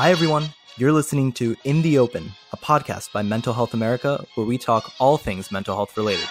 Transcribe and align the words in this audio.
Hi, 0.00 0.10
everyone. 0.10 0.48
You're 0.78 0.92
listening 0.92 1.30
to 1.32 1.54
In 1.64 1.82
the 1.82 1.98
Open, 1.98 2.32
a 2.54 2.56
podcast 2.56 3.12
by 3.12 3.20
Mental 3.20 3.52
Health 3.52 3.74
America, 3.74 4.24
where 4.34 4.46
we 4.46 4.56
talk 4.56 4.94
all 4.98 5.18
things 5.18 5.52
mental 5.52 5.76
health 5.76 5.94
related. 5.94 6.24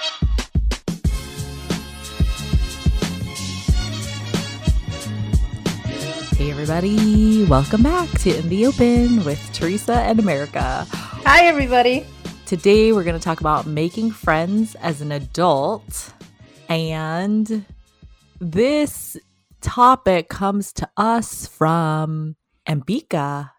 Hey, 6.36 6.50
everybody. 6.50 7.46
Welcome 7.46 7.84
back 7.84 8.10
to 8.22 8.36
In 8.36 8.50
the 8.50 8.66
Open 8.66 9.24
with 9.24 9.40
Theresa 9.54 9.98
and 9.98 10.18
America. 10.18 10.88
Hi, 10.90 11.46
everybody. 11.46 12.08
Today, 12.48 12.92
we're 12.92 13.04
going 13.04 13.20
to 13.20 13.24
talk 13.24 13.40
about 13.40 13.68
making 13.68 14.10
friends 14.10 14.74
as 14.78 15.00
an 15.00 15.12
adult. 15.12 16.12
And 16.70 17.68
this 18.42 19.16
topic 19.62 20.28
comes 20.28 20.74
to 20.74 20.90
us 20.98 21.46
from 21.46 22.36
Ambika. 22.68 23.52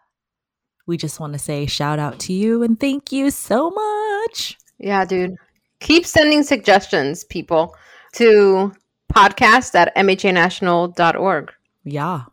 We 0.87 0.97
just 0.97 1.19
want 1.19 1.33
to 1.33 1.39
say 1.39 1.65
shout 1.65 1.99
out 1.99 2.19
to 2.21 2.33
you 2.33 2.63
and 2.63 2.79
thank 2.79 3.11
you 3.11 3.31
so 3.31 3.69
much. 3.69 4.57
Yeah, 4.77 5.05
dude. 5.05 5.35
Keep 5.79 6.05
sending 6.05 6.43
suggestions, 6.43 7.23
people, 7.23 7.75
to 8.13 8.73
podcast 9.13 9.75
at 9.75 9.95
mhanational.org. 9.95 11.51
Yeah. 11.83 12.23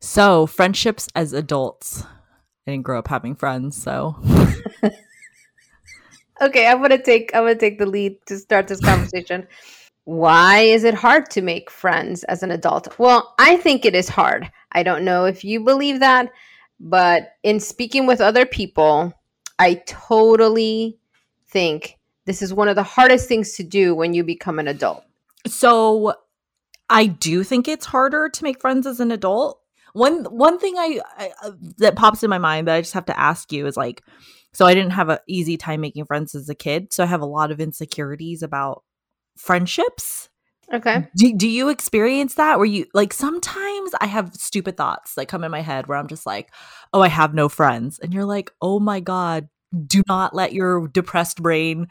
So, 0.00 0.46
friendships 0.46 1.08
as 1.14 1.32
adults. 1.32 2.04
I 2.66 2.72
didn't 2.72 2.84
grow 2.84 2.98
up 2.98 3.08
having 3.08 3.34
friends, 3.34 3.80
so 3.80 4.16
Okay, 6.42 6.66
I'm 6.66 6.82
gonna 6.82 7.00
take 7.00 7.30
I'm 7.34 7.44
gonna 7.44 7.54
take 7.54 7.78
the 7.78 7.86
lead 7.86 8.16
to 8.26 8.36
start 8.36 8.66
this 8.66 8.80
conversation. 8.80 9.46
Why 10.04 10.60
is 10.60 10.82
it 10.82 10.94
hard 10.94 11.30
to 11.30 11.40
make 11.40 11.70
friends 11.70 12.24
as 12.24 12.42
an 12.42 12.50
adult? 12.50 12.98
Well, 12.98 13.32
I 13.38 13.56
think 13.58 13.84
it 13.84 13.94
is 13.94 14.08
hard. 14.08 14.50
I 14.72 14.82
don't 14.82 15.04
know 15.04 15.24
if 15.24 15.44
you 15.44 15.60
believe 15.60 16.00
that, 16.00 16.32
but 16.82 17.36
in 17.44 17.60
speaking 17.60 18.06
with 18.06 18.20
other 18.20 18.44
people, 18.44 19.14
I 19.56 19.74
totally 19.86 20.98
think 21.48 21.96
this 22.26 22.42
is 22.42 22.52
one 22.52 22.66
of 22.66 22.74
the 22.74 22.82
hardest 22.82 23.28
things 23.28 23.52
to 23.54 23.62
do 23.62 23.94
when 23.94 24.14
you 24.14 24.24
become 24.24 24.58
an 24.58 24.66
adult. 24.66 25.04
So 25.46 26.14
I 26.90 27.06
do 27.06 27.44
think 27.44 27.68
it's 27.68 27.86
harder 27.86 28.28
to 28.28 28.44
make 28.44 28.60
friends 28.60 28.86
as 28.86 28.98
an 28.98 29.12
adult. 29.12 29.60
One 29.92 30.24
one 30.24 30.58
thing 30.58 30.74
I, 30.76 31.00
I 31.16 31.30
uh, 31.44 31.52
that 31.78 31.94
pops 31.94 32.24
in 32.24 32.30
my 32.30 32.38
mind 32.38 32.66
that 32.66 32.74
I 32.74 32.80
just 32.80 32.94
have 32.94 33.06
to 33.06 33.18
ask 33.18 33.52
you 33.52 33.66
is 33.66 33.76
like 33.76 34.02
so 34.52 34.66
I 34.66 34.74
didn't 34.74 34.92
have 34.92 35.08
an 35.08 35.18
easy 35.28 35.56
time 35.56 35.80
making 35.80 36.06
friends 36.06 36.34
as 36.34 36.48
a 36.48 36.54
kid, 36.54 36.92
so 36.92 37.04
I 37.04 37.06
have 37.06 37.20
a 37.20 37.26
lot 37.26 37.50
of 37.52 37.60
insecurities 37.60 38.42
about 38.42 38.82
friendships. 39.36 40.28
Okay. 40.72 41.06
Do, 41.16 41.36
do 41.36 41.48
you 41.48 41.68
experience 41.68 42.36
that 42.36 42.56
where 42.56 42.66
you 42.66 42.86
like 42.94 43.12
sometimes 43.12 43.92
I 44.00 44.06
have 44.06 44.34
stupid 44.34 44.76
thoughts 44.76 45.14
that 45.16 45.28
come 45.28 45.44
in 45.44 45.50
my 45.50 45.60
head 45.60 45.86
where 45.86 45.98
I'm 45.98 46.08
just 46.08 46.24
like, 46.24 46.50
"Oh, 46.94 47.02
I 47.02 47.08
have 47.08 47.34
no 47.34 47.48
friends." 47.50 47.98
And 47.98 48.14
you're 48.14 48.24
like, 48.24 48.50
"Oh 48.62 48.80
my 48.80 49.00
god, 49.00 49.48
do 49.86 50.02
not 50.08 50.34
let 50.34 50.52
your 50.52 50.88
depressed 50.88 51.42
brain 51.42 51.88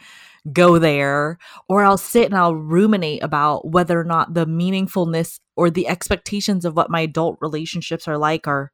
go 0.52 0.80
there 0.80 1.38
or 1.70 1.84
I'll 1.84 1.98
sit 1.98 2.26
and 2.26 2.36
I'll 2.36 2.56
ruminate 2.56 3.24
about 3.24 3.70
whether 3.70 4.00
or 4.00 4.04
not 4.04 4.34
the 4.34 4.46
meaningfulness 4.46 5.40
or 5.56 5.70
the 5.70 5.88
expectations 5.88 6.66
of 6.66 6.76
what 6.76 6.90
my 6.90 7.02
adult 7.02 7.38
relationships 7.42 8.08
are 8.08 8.18
like 8.18 8.48
are 8.48 8.72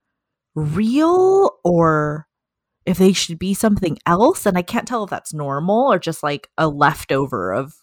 real 0.55 1.51
or 1.63 2.27
if 2.85 2.97
they 2.97 3.13
should 3.13 3.39
be 3.39 3.53
something 3.53 3.97
else 4.05 4.45
and 4.45 4.57
I 4.57 4.61
can't 4.61 4.87
tell 4.87 5.03
if 5.03 5.09
that's 5.09 5.33
normal 5.33 5.91
or 5.91 5.99
just 5.99 6.23
like 6.23 6.49
a 6.57 6.67
leftover 6.69 7.53
of 7.53 7.75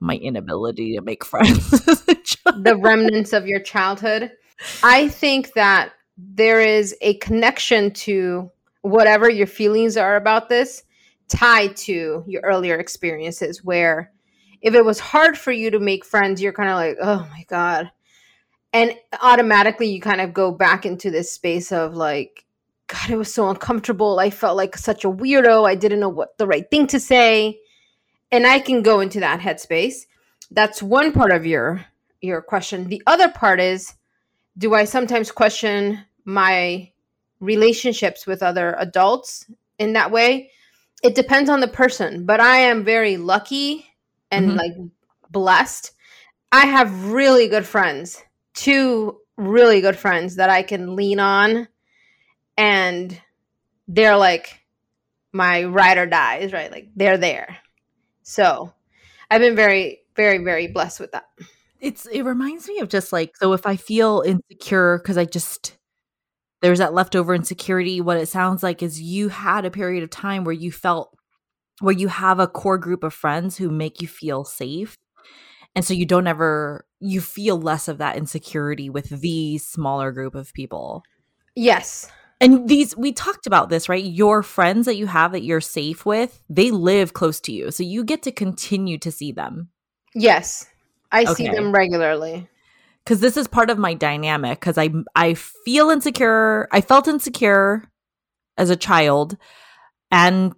my 0.00 0.16
inability 0.16 0.96
to 0.96 1.02
make 1.02 1.24
friends 1.24 1.70
the 1.70 2.78
remnants 2.80 3.32
of 3.32 3.46
your 3.46 3.60
childhood. 3.60 4.32
I 4.82 5.08
think 5.08 5.52
that 5.54 5.92
there 6.16 6.60
is 6.60 6.96
a 7.00 7.14
connection 7.14 7.92
to 7.92 8.50
whatever 8.82 9.28
your 9.28 9.46
feelings 9.46 9.96
are 9.96 10.16
about 10.16 10.48
this 10.48 10.82
tied 11.28 11.76
to 11.76 12.24
your 12.26 12.42
earlier 12.42 12.76
experiences 12.76 13.64
where 13.64 14.10
if 14.62 14.74
it 14.74 14.84
was 14.84 14.98
hard 14.98 15.38
for 15.38 15.52
you 15.52 15.70
to 15.70 15.78
make 15.78 16.04
friends 16.04 16.42
you're 16.42 16.52
kind 16.52 16.68
of 16.68 16.76
like 16.76 16.96
oh 17.00 17.26
my 17.30 17.44
god. 17.48 17.90
And 18.72 18.94
automatically 19.20 19.88
you 19.88 20.00
kind 20.00 20.20
of 20.20 20.32
go 20.32 20.50
back 20.52 20.86
into 20.86 21.10
this 21.10 21.32
space 21.32 21.72
of 21.72 21.94
like 21.94 22.44
god 22.86 23.10
it 23.10 23.16
was 23.16 23.32
so 23.32 23.48
uncomfortable. 23.48 24.18
I 24.18 24.30
felt 24.30 24.56
like 24.56 24.76
such 24.76 25.04
a 25.04 25.10
weirdo. 25.10 25.68
I 25.68 25.74
didn't 25.74 26.00
know 26.00 26.08
what 26.08 26.36
the 26.38 26.46
right 26.46 26.68
thing 26.70 26.86
to 26.88 27.00
say 27.00 27.60
and 28.32 28.46
i 28.46 28.58
can 28.58 28.82
go 28.82 29.00
into 29.00 29.20
that 29.20 29.40
headspace 29.40 30.06
that's 30.50 30.82
one 30.82 31.12
part 31.12 31.30
of 31.30 31.46
your 31.46 31.84
your 32.20 32.42
question 32.42 32.88
the 32.88 33.02
other 33.06 33.28
part 33.28 33.60
is 33.60 33.94
do 34.58 34.74
i 34.74 34.84
sometimes 34.84 35.30
question 35.30 36.04
my 36.24 36.90
relationships 37.40 38.26
with 38.26 38.42
other 38.42 38.74
adults 38.78 39.46
in 39.78 39.94
that 39.94 40.10
way 40.10 40.50
it 41.02 41.14
depends 41.14 41.48
on 41.48 41.60
the 41.60 41.68
person, 41.68 42.26
but 42.26 42.40
I 42.40 42.58
am 42.58 42.84
very 42.84 43.16
lucky 43.16 43.86
and 44.30 44.48
mm-hmm. 44.48 44.56
like 44.56 44.72
blessed. 45.30 45.92
I 46.52 46.66
have 46.66 47.10
really 47.10 47.48
good 47.48 47.66
friends, 47.66 48.22
two 48.54 49.20
really 49.36 49.80
good 49.80 49.96
friends 49.96 50.36
that 50.36 50.50
I 50.50 50.62
can 50.62 50.96
lean 50.96 51.20
on, 51.20 51.68
and 52.56 53.18
they're 53.88 54.16
like 54.16 54.60
my 55.32 55.64
ride 55.64 55.96
or 55.96 56.06
dies, 56.06 56.52
right? 56.52 56.70
Like 56.70 56.88
they're 56.94 57.16
there. 57.16 57.56
So 58.30 58.72
I've 59.28 59.40
been 59.40 59.56
very, 59.56 60.02
very, 60.14 60.38
very 60.38 60.68
blessed 60.68 61.00
with 61.00 61.10
that. 61.10 61.24
It's 61.80 62.06
it 62.06 62.22
reminds 62.22 62.68
me 62.68 62.78
of 62.78 62.88
just 62.88 63.12
like 63.12 63.36
so 63.36 63.54
if 63.54 63.66
I 63.66 63.74
feel 63.74 64.22
insecure 64.24 64.98
because 64.98 65.18
I 65.18 65.24
just 65.24 65.76
there's 66.62 66.78
that 66.78 66.94
leftover 66.94 67.34
insecurity. 67.34 68.00
What 68.00 68.18
it 68.18 68.28
sounds 68.28 68.62
like 68.62 68.84
is 68.84 69.02
you 69.02 69.30
had 69.30 69.64
a 69.64 69.70
period 69.70 70.04
of 70.04 70.10
time 70.10 70.44
where 70.44 70.54
you 70.54 70.70
felt 70.70 71.12
where 71.80 71.94
you 71.94 72.06
have 72.06 72.38
a 72.38 72.46
core 72.46 72.78
group 72.78 73.02
of 73.02 73.12
friends 73.12 73.56
who 73.56 73.68
make 73.68 74.00
you 74.00 74.06
feel 74.06 74.44
safe. 74.44 74.94
And 75.74 75.84
so 75.84 75.92
you 75.92 76.06
don't 76.06 76.28
ever 76.28 76.86
you 77.00 77.20
feel 77.20 77.60
less 77.60 77.88
of 77.88 77.98
that 77.98 78.16
insecurity 78.16 78.90
with 78.90 79.08
the 79.08 79.58
smaller 79.58 80.12
group 80.12 80.36
of 80.36 80.52
people. 80.52 81.02
Yes. 81.56 82.08
And 82.40 82.68
these 82.68 82.96
we 82.96 83.12
talked 83.12 83.46
about 83.46 83.68
this, 83.68 83.88
right? 83.88 84.02
Your 84.02 84.42
friends 84.42 84.86
that 84.86 84.96
you 84.96 85.06
have 85.06 85.32
that 85.32 85.42
you're 85.42 85.60
safe 85.60 86.06
with, 86.06 86.42
they 86.48 86.70
live 86.70 87.12
close 87.12 87.40
to 87.40 87.52
you. 87.52 87.70
So 87.70 87.82
you 87.82 88.02
get 88.02 88.22
to 88.22 88.32
continue 88.32 88.98
to 88.98 89.12
see 89.12 89.30
them. 89.30 89.68
Yes. 90.14 90.66
I 91.12 91.24
okay. 91.24 91.34
see 91.34 91.48
them 91.48 91.72
regularly 91.72 92.48
because 93.04 93.20
this 93.20 93.36
is 93.36 93.48
part 93.48 93.70
of 93.70 93.78
my 93.78 93.94
dynamic 93.94 94.60
because 94.60 94.78
I 94.78 94.90
I 95.14 95.34
feel 95.34 95.90
insecure. 95.90 96.68
I 96.72 96.80
felt 96.80 97.08
insecure 97.08 97.84
as 98.56 98.70
a 98.70 98.76
child 98.76 99.36
and 100.10 100.54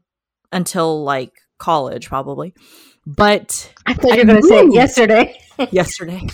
until 0.52 1.02
like 1.02 1.32
college 1.58 2.08
probably. 2.08 2.54
But 3.06 3.72
I 3.86 3.94
thought 3.94 4.12
you 4.12 4.18
were 4.18 4.24
going 4.26 4.42
to 4.42 4.46
say 4.46 4.60
it 4.60 4.74
yesterday. 4.74 5.36
yesterday. 5.72 6.28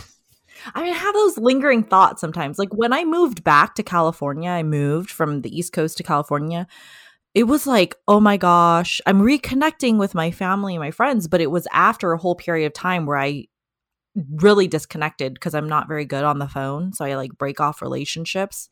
I 0.74 0.82
mean, 0.82 0.92
I 0.92 0.96
have 0.96 1.14
those 1.14 1.38
lingering 1.38 1.84
thoughts 1.84 2.20
sometimes. 2.20 2.58
Like 2.58 2.72
when 2.74 2.92
I 2.92 3.04
moved 3.04 3.44
back 3.44 3.74
to 3.76 3.82
California, 3.82 4.50
I 4.50 4.62
moved 4.62 5.10
from 5.10 5.42
the 5.42 5.56
East 5.56 5.72
Coast 5.72 5.96
to 5.98 6.02
California. 6.02 6.66
It 7.34 7.44
was 7.44 7.66
like, 7.66 7.94
oh 8.06 8.20
my 8.20 8.36
gosh, 8.36 9.00
I'm 9.06 9.20
reconnecting 9.20 9.98
with 9.98 10.14
my 10.14 10.30
family 10.30 10.74
and 10.74 10.82
my 10.82 10.91
friends. 10.91 11.28
But 11.28 11.41
it 11.41 11.50
was 11.50 11.66
after 11.72 12.12
a 12.12 12.19
whole 12.19 12.34
period 12.34 12.66
of 12.66 12.72
time 12.72 13.06
where 13.06 13.19
I 13.19 13.46
really 14.36 14.69
disconnected 14.69 15.34
because 15.34 15.54
I'm 15.54 15.69
not 15.69 15.88
very 15.88 16.04
good 16.04 16.24
on 16.24 16.38
the 16.38 16.48
phone. 16.48 16.92
So 16.92 17.04
I 17.04 17.14
like 17.14 17.36
break 17.38 17.60
off 17.60 17.82
relationships. 17.82 18.69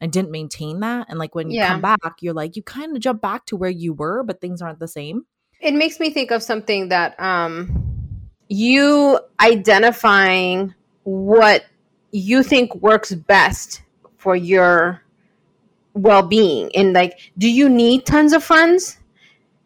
I 0.00 0.06
didn't 0.06 0.30
maintain 0.30 0.80
that. 0.80 1.06
And 1.08 1.18
like 1.18 1.34
when 1.34 1.50
you 1.50 1.58
yeah. 1.58 1.68
come 1.68 1.82
back, 1.82 2.14
you're 2.20 2.34
like, 2.34 2.56
you 2.56 2.62
kind 2.62 2.96
of 2.96 3.02
jump 3.02 3.20
back 3.20 3.44
to 3.46 3.56
where 3.56 3.70
you 3.70 3.92
were, 3.92 4.22
but 4.22 4.40
things 4.40 4.62
aren't 4.62 4.78
the 4.78 4.88
same. 4.88 5.26
It 5.60 5.74
makes 5.74 6.00
me 6.00 6.10
think 6.10 6.30
of 6.30 6.42
something 6.42 6.88
that 6.88 7.20
um 7.20 7.90
you 8.48 9.20
identifying 9.38 10.74
what 11.04 11.64
you 12.12 12.42
think 12.42 12.74
works 12.76 13.12
best 13.12 13.82
for 14.18 14.36
your 14.36 15.02
well-being 15.94 16.70
and 16.76 16.92
like 16.92 17.32
do 17.38 17.50
you 17.50 17.68
need 17.68 18.06
tons 18.06 18.32
of 18.32 18.44
friends 18.44 18.98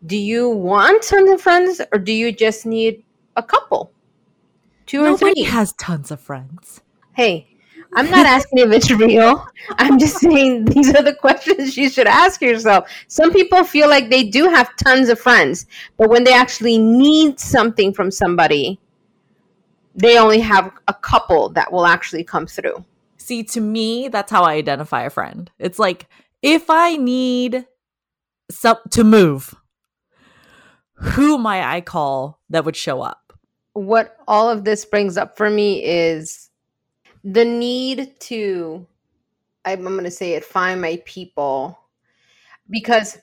do 0.07 0.17
you 0.17 0.49
want 0.49 1.03
tons 1.03 1.31
of 1.31 1.41
friends 1.41 1.81
or 1.93 1.99
do 1.99 2.13
you 2.13 2.33
just 2.33 2.65
need 2.65 3.03
a 3.37 3.43
couple 3.43 3.93
Two 4.87 5.01
or 5.01 5.05
Nobody 5.11 5.43
three. 5.43 5.51
has 5.51 5.73
tons 5.73 6.11
of 6.11 6.21
friends. 6.21 6.83
Hey, 7.15 7.49
I'm 7.95 8.11
not 8.11 8.27
asking 8.27 8.59
if 8.59 8.73
it's 8.73 8.91
real. 8.91 9.47
I'm 9.79 9.99
just 9.99 10.19
saying 10.19 10.67
these 10.67 10.95
are 10.95 11.03
the 11.03 11.15
questions 11.15 11.77
you 11.77 11.89
should 11.89 12.07
ask 12.07 12.43
yourself. 12.43 12.91
Some 13.09 13.33
people 13.33 13.65
feel 13.65 13.89
like 13.89 14.11
they 14.11 14.25
do 14.25 14.49
have 14.49 14.75
tons 14.77 15.09
of 15.09 15.19
friends, 15.19 15.67
but 15.97 16.11
when 16.11 16.25
they 16.25 16.35
actually 16.35 16.79
need 16.79 17.41
something 17.41 17.95
from 17.95 18.11
somebody, 18.11 18.79
they 19.95 20.19
only 20.19 20.41
have 20.41 20.73
a 20.89 20.95
couple 20.95 21.51
that 21.51 21.73
will 21.73 21.87
actually 21.87 22.25
come 22.25 22.47
through. 22.47 22.85
See, 23.17 23.43
to 23.45 23.61
me, 23.61 24.09
that's 24.09 24.31
how 24.31 24.43
I 24.43 24.55
identify 24.55 25.03
a 25.03 25.11
friend. 25.11 25.51
It's 25.59 25.79
like 25.79 26.09
if 26.43 26.69
I 26.69 26.97
need 26.97 27.67
some 28.51 28.77
to 28.91 29.05
move, 29.05 29.55
who 30.95 31.39
might 31.39 31.65
I 31.65 31.81
call 31.81 32.41
that 32.51 32.65
would 32.65 32.77
show 32.77 33.01
up? 33.01 33.25
what 33.75 34.17
all 34.29 34.49
of 34.49 34.65
this 34.65 34.85
brings 34.85 35.17
up 35.17 35.37
for 35.37 35.51
me 35.51 35.85
is 35.85 36.49
the 37.23 37.45
need 37.45 38.19
to 38.21 38.87
I'm, 39.67 39.87
I'm 39.87 39.95
going 39.95 40.05
to 40.05 40.11
say 40.11 40.35
it 40.35 40.45
find 40.45 40.81
my 40.81 41.03
people 41.05 41.79
because 42.71 43.19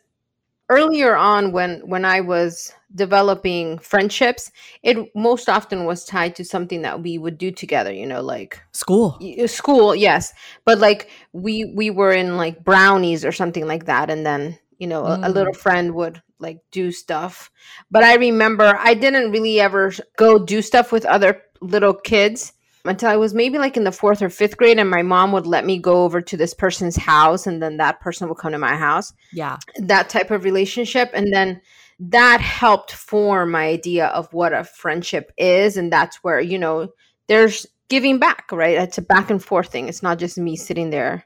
earlier 0.72 1.16
on 1.18 1.52
when 1.52 1.82
when 1.86 2.06
I 2.06 2.22
was 2.22 2.74
developing 2.96 3.78
friendships, 3.80 4.52
it 4.84 4.98
most 5.14 5.50
often 5.50 5.86
was 5.86 6.06
tied 6.06 6.36
to 6.38 6.46
something 6.46 6.82
that 6.82 7.04
we 7.04 7.18
would 7.18 7.38
do 7.38 7.52
together, 7.52 7.92
you 7.92 8.08
know, 8.08 8.22
like 8.22 8.60
School. 8.72 9.20
Uh, 9.22 9.48
school, 9.48 9.94
yes. 9.94 10.34
But 10.66 10.80
like 10.80 11.10
we 11.34 11.66
we 11.76 11.90
were 11.90 12.14
in 12.14 12.38
like 12.38 12.64
brownies 12.64 13.26
or 13.26 13.34
something 13.34 13.68
like 13.68 13.86
that 13.86 14.10
and 14.10 14.26
then, 14.26 14.58
you 14.80 14.88
know, 14.88 15.06
a, 15.06 15.16
a 15.16 15.30
mm. 15.30 15.34
little 15.34 15.54
friend 15.54 15.94
would 15.94 16.22
like 16.40 16.60
do 16.72 16.92
stuff. 16.92 17.52
But 17.92 18.04
I 18.04 18.16
remember 18.16 18.74
I 18.80 18.94
didn't 18.94 19.32
really 19.32 19.60
ever 19.60 19.92
go 20.18 20.40
do 20.40 20.62
stuff 20.62 20.92
with 20.92 21.06
other 21.06 21.44
little 21.62 21.94
kids 21.94 22.54
until 22.86 23.10
I 23.10 23.18
was 23.18 23.34
maybe 23.34 23.58
like 23.58 23.78
in 23.78 23.84
the 23.84 23.92
fourth 23.92 24.22
or 24.22 24.30
fifth 24.30 24.58
grade, 24.58 24.80
and 24.80 24.90
my 24.90 25.02
mom 25.02 25.32
would 25.32 25.46
let 25.48 25.66
me 25.66 25.78
go 25.78 26.04
over 26.04 26.22
to 26.22 26.38
this 26.38 26.54
person's 26.54 26.96
house, 26.96 27.48
and 27.48 27.62
then 27.62 27.78
that 27.78 28.00
person 28.00 28.28
would 28.28 28.38
come 28.38 28.52
to 28.52 28.58
my 28.58 28.76
house. 28.76 29.14
Yeah. 29.32 29.58
That 29.78 30.10
type 30.10 30.32
of 30.32 30.44
relationship, 30.44 31.12
and 31.14 31.34
then 31.34 31.62
that 32.00 32.42
helped 32.42 32.92
form 32.92 33.52
my 33.52 33.68
idea 33.68 34.08
of 34.08 34.34
what 34.34 34.54
a 34.54 34.64
friendship 34.64 35.32
is, 35.38 35.78
and 35.78 35.92
that's 35.92 36.18
where 36.24 36.40
you 36.40 36.58
know 36.58 36.90
there's 37.28 37.66
giving 37.90 38.20
back, 38.20 38.52
right? 38.52 38.78
It's 38.78 38.98
a 38.98 39.02
back 39.02 39.30
and 39.30 39.44
forth 39.44 39.68
thing. 39.68 39.90
It's 39.90 40.04
not 40.04 40.18
just 40.18 40.38
me 40.38 40.56
sitting 40.56 40.90
there 40.90 41.26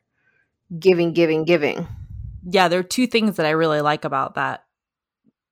giving, 0.79 1.13
giving, 1.13 1.43
giving. 1.45 1.87
yeah 2.49 2.67
there 2.67 2.79
are 2.79 2.83
two 2.83 3.07
things 3.07 3.35
that 3.35 3.45
i 3.45 3.51
really 3.51 3.81
like 3.81 4.05
about 4.05 4.35
that 4.35 4.63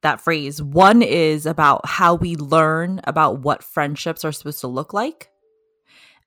that 0.02 0.20
phrase 0.20 0.62
one 0.62 1.02
is 1.02 1.46
about 1.46 1.86
how 1.86 2.16
we 2.16 2.36
learn 2.36 3.00
about 3.06 3.40
what 3.40 3.64
friendships 3.64 4.26
are 4.26 4.32
supposed 4.32 4.60
to 4.60 4.68
look 4.68 4.94
like 4.94 5.30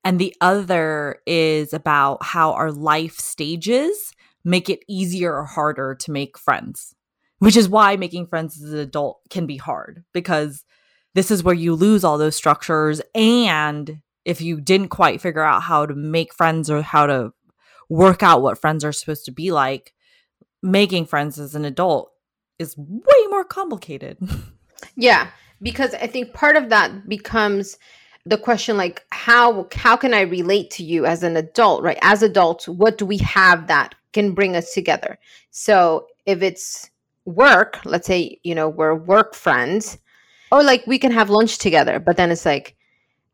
and 0.06 0.18
the 0.18 0.34
other 0.40 1.20
is 1.26 1.72
about 1.72 2.22
how 2.22 2.52
our 2.52 2.70
life 2.70 3.18
stages 3.18 4.12
make 4.44 4.70
it 4.70 4.80
easier 4.88 5.34
or 5.34 5.44
harder 5.44 5.94
to 5.96 6.10
make 6.10 6.38
friends 6.38 6.94
which 7.38 7.56
is 7.56 7.68
why 7.68 7.96
making 7.96 8.26
friends 8.26 8.62
as 8.62 8.72
an 8.72 8.78
adult 8.78 9.20
can 9.28 9.46
be 9.46 9.56
hard 9.56 10.04
because 10.14 10.64
this 11.14 11.30
is 11.30 11.42
where 11.42 11.54
you 11.54 11.74
lose 11.74 12.04
all 12.04 12.16
those 12.16 12.36
structures 12.36 13.02
and 13.14 14.00
if 14.24 14.40
you 14.40 14.60
didn't 14.60 14.88
quite 14.88 15.20
figure 15.20 15.42
out 15.42 15.62
how 15.62 15.84
to 15.84 15.94
make 15.94 16.32
friends 16.32 16.70
or 16.70 16.82
how 16.82 17.06
to 17.06 17.32
work 17.88 18.22
out 18.22 18.42
what 18.42 18.58
friends 18.58 18.84
are 18.84 18.92
supposed 18.92 19.24
to 19.24 19.32
be 19.32 19.52
like 19.52 19.92
making 20.62 21.06
friends 21.06 21.38
as 21.38 21.54
an 21.54 21.64
adult 21.64 22.10
is 22.58 22.76
way 22.76 23.26
more 23.30 23.44
complicated. 23.44 24.18
Yeah, 24.94 25.30
because 25.62 25.94
I 25.94 26.06
think 26.06 26.34
part 26.34 26.54
of 26.54 26.68
that 26.68 27.08
becomes 27.08 27.78
the 28.26 28.38
question 28.38 28.76
like 28.76 29.04
how 29.10 29.68
how 29.74 29.96
can 29.96 30.12
I 30.12 30.22
relate 30.22 30.70
to 30.72 30.84
you 30.84 31.06
as 31.06 31.22
an 31.22 31.36
adult, 31.36 31.82
right? 31.82 31.98
As 32.02 32.22
adults, 32.22 32.68
what 32.68 32.98
do 32.98 33.06
we 33.06 33.18
have 33.18 33.68
that 33.68 33.94
can 34.12 34.32
bring 34.32 34.56
us 34.56 34.74
together? 34.74 35.18
So, 35.50 36.06
if 36.26 36.42
it's 36.42 36.90
work, 37.24 37.80
let's 37.84 38.06
say, 38.06 38.38
you 38.42 38.54
know, 38.54 38.68
we're 38.68 38.94
work 38.94 39.34
friends, 39.34 39.98
or 40.52 40.62
like 40.62 40.86
we 40.86 40.98
can 40.98 41.12
have 41.12 41.30
lunch 41.30 41.58
together, 41.58 41.98
but 42.00 42.16
then 42.16 42.30
it's 42.30 42.44
like 42.44 42.76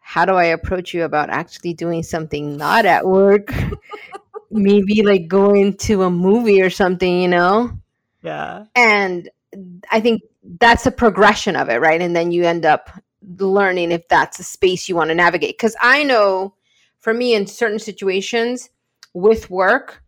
how 0.01 0.25
do 0.25 0.35
I 0.35 0.45
approach 0.45 0.93
you 0.93 1.05
about 1.05 1.31
actually 1.31 1.75
doing 1.75 2.03
something 2.03 2.57
not 2.57 2.85
at 2.87 3.07
work? 3.07 3.53
Maybe 4.51 5.03
like 5.03 5.29
going 5.29 5.77
to 5.79 6.03
a 6.03 6.11
movie 6.11 6.61
or 6.61 6.71
something, 6.71 7.23
you 7.23 7.29
know? 7.29 7.71
yeah. 8.23 8.65
and 8.75 9.29
i 9.91 10.01
think 10.01 10.23
that's 10.59 10.87
a 10.87 10.91
progression 10.91 11.57
of 11.57 11.69
it 11.69 11.81
right 11.81 12.01
and 12.01 12.17
then 12.17 12.33
you 12.33 12.45
end 12.45 12.65
up 12.65 12.91
learning 13.39 13.93
if 13.93 14.07
that's 14.09 14.39
a 14.39 14.45
space 14.45 14.89
you 14.89 14.97
want 14.97 15.09
to 15.11 15.15
navigate. 15.15 15.57
Because 15.57 15.77
i 15.81 16.03
know 16.03 16.55
for 16.99 17.13
me 17.15 17.35
in 17.35 17.47
certain 17.47 17.79
situations 17.79 18.71
with 19.15 19.51
work 19.51 20.03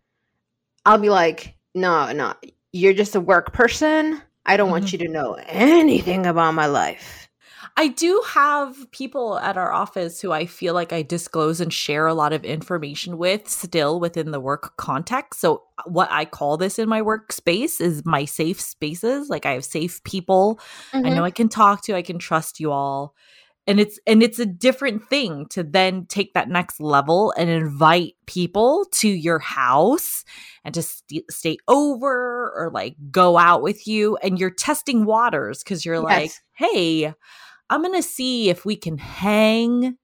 i'll 0.86 0.98
be 0.98 1.10
like 1.10 1.56
no 1.74 2.12
no 2.12 2.34
you're 2.72 2.92
just 2.92 3.14
a 3.14 3.20
work 3.20 3.52
person. 3.52 4.20
I 4.46 4.56
don't 4.56 4.70
want 4.70 4.86
Mhm. 4.86 4.92
you 4.92 4.98
to 4.98 5.08
know 5.08 5.38
anything 5.46 6.26
about 6.26 6.54
my 6.54 6.66
life 6.66 7.23
I 7.76 7.88
do 7.88 8.22
have 8.28 8.90
people 8.92 9.38
at 9.38 9.56
our 9.56 9.72
office 9.72 10.20
who 10.20 10.30
I 10.30 10.46
feel 10.46 10.74
like 10.74 10.92
I 10.92 11.02
disclose 11.02 11.60
and 11.60 11.72
share 11.72 12.06
a 12.06 12.14
lot 12.14 12.32
of 12.32 12.44
information 12.44 13.18
with 13.18 13.48
still 13.48 13.98
within 13.98 14.30
the 14.30 14.38
work 14.38 14.76
context. 14.76 15.40
So, 15.40 15.64
uh, 15.78 15.82
what 15.86 16.08
I 16.12 16.24
call 16.24 16.56
this 16.56 16.78
in 16.78 16.88
my 16.88 17.00
workspace 17.00 17.80
is 17.80 18.04
my 18.04 18.26
safe 18.26 18.60
spaces. 18.60 19.28
Like, 19.28 19.44
I 19.44 19.52
have 19.52 19.64
safe 19.64 20.02
people 20.04 20.60
I 20.92 20.98
mm-hmm. 20.98 21.16
know 21.16 21.24
I 21.24 21.32
can 21.32 21.48
talk 21.48 21.82
to, 21.82 21.96
I 21.96 22.02
can 22.02 22.18
trust 22.18 22.60
you 22.60 22.70
all. 22.70 23.14
And 23.66 23.80
it's 23.80 23.98
and 24.06 24.22
it's 24.22 24.38
a 24.38 24.46
different 24.46 25.08
thing 25.08 25.46
to 25.50 25.64
then 25.64 26.04
take 26.06 26.34
that 26.34 26.50
next 26.50 26.80
level 26.80 27.32
and 27.36 27.48
invite 27.48 28.14
people 28.26 28.84
to 28.92 29.08
your 29.08 29.38
house 29.38 30.22
and 30.64 30.74
to 30.74 30.82
st- 30.82 31.30
stay 31.30 31.56
over 31.66 32.52
or 32.54 32.70
like 32.72 32.94
go 33.10 33.38
out 33.38 33.62
with 33.62 33.86
you 33.88 34.16
and 34.18 34.38
you're 34.38 34.50
testing 34.50 35.06
waters 35.06 35.62
cuz 35.64 35.84
you're 35.84 35.98
like, 35.98 36.32
"Hey, 36.52 37.14
I'm 37.74 37.82
going 37.82 37.94
to 38.00 38.02
see 38.02 38.48
if 38.50 38.64
we 38.64 38.76
can 38.76 38.98
hang 38.98 39.96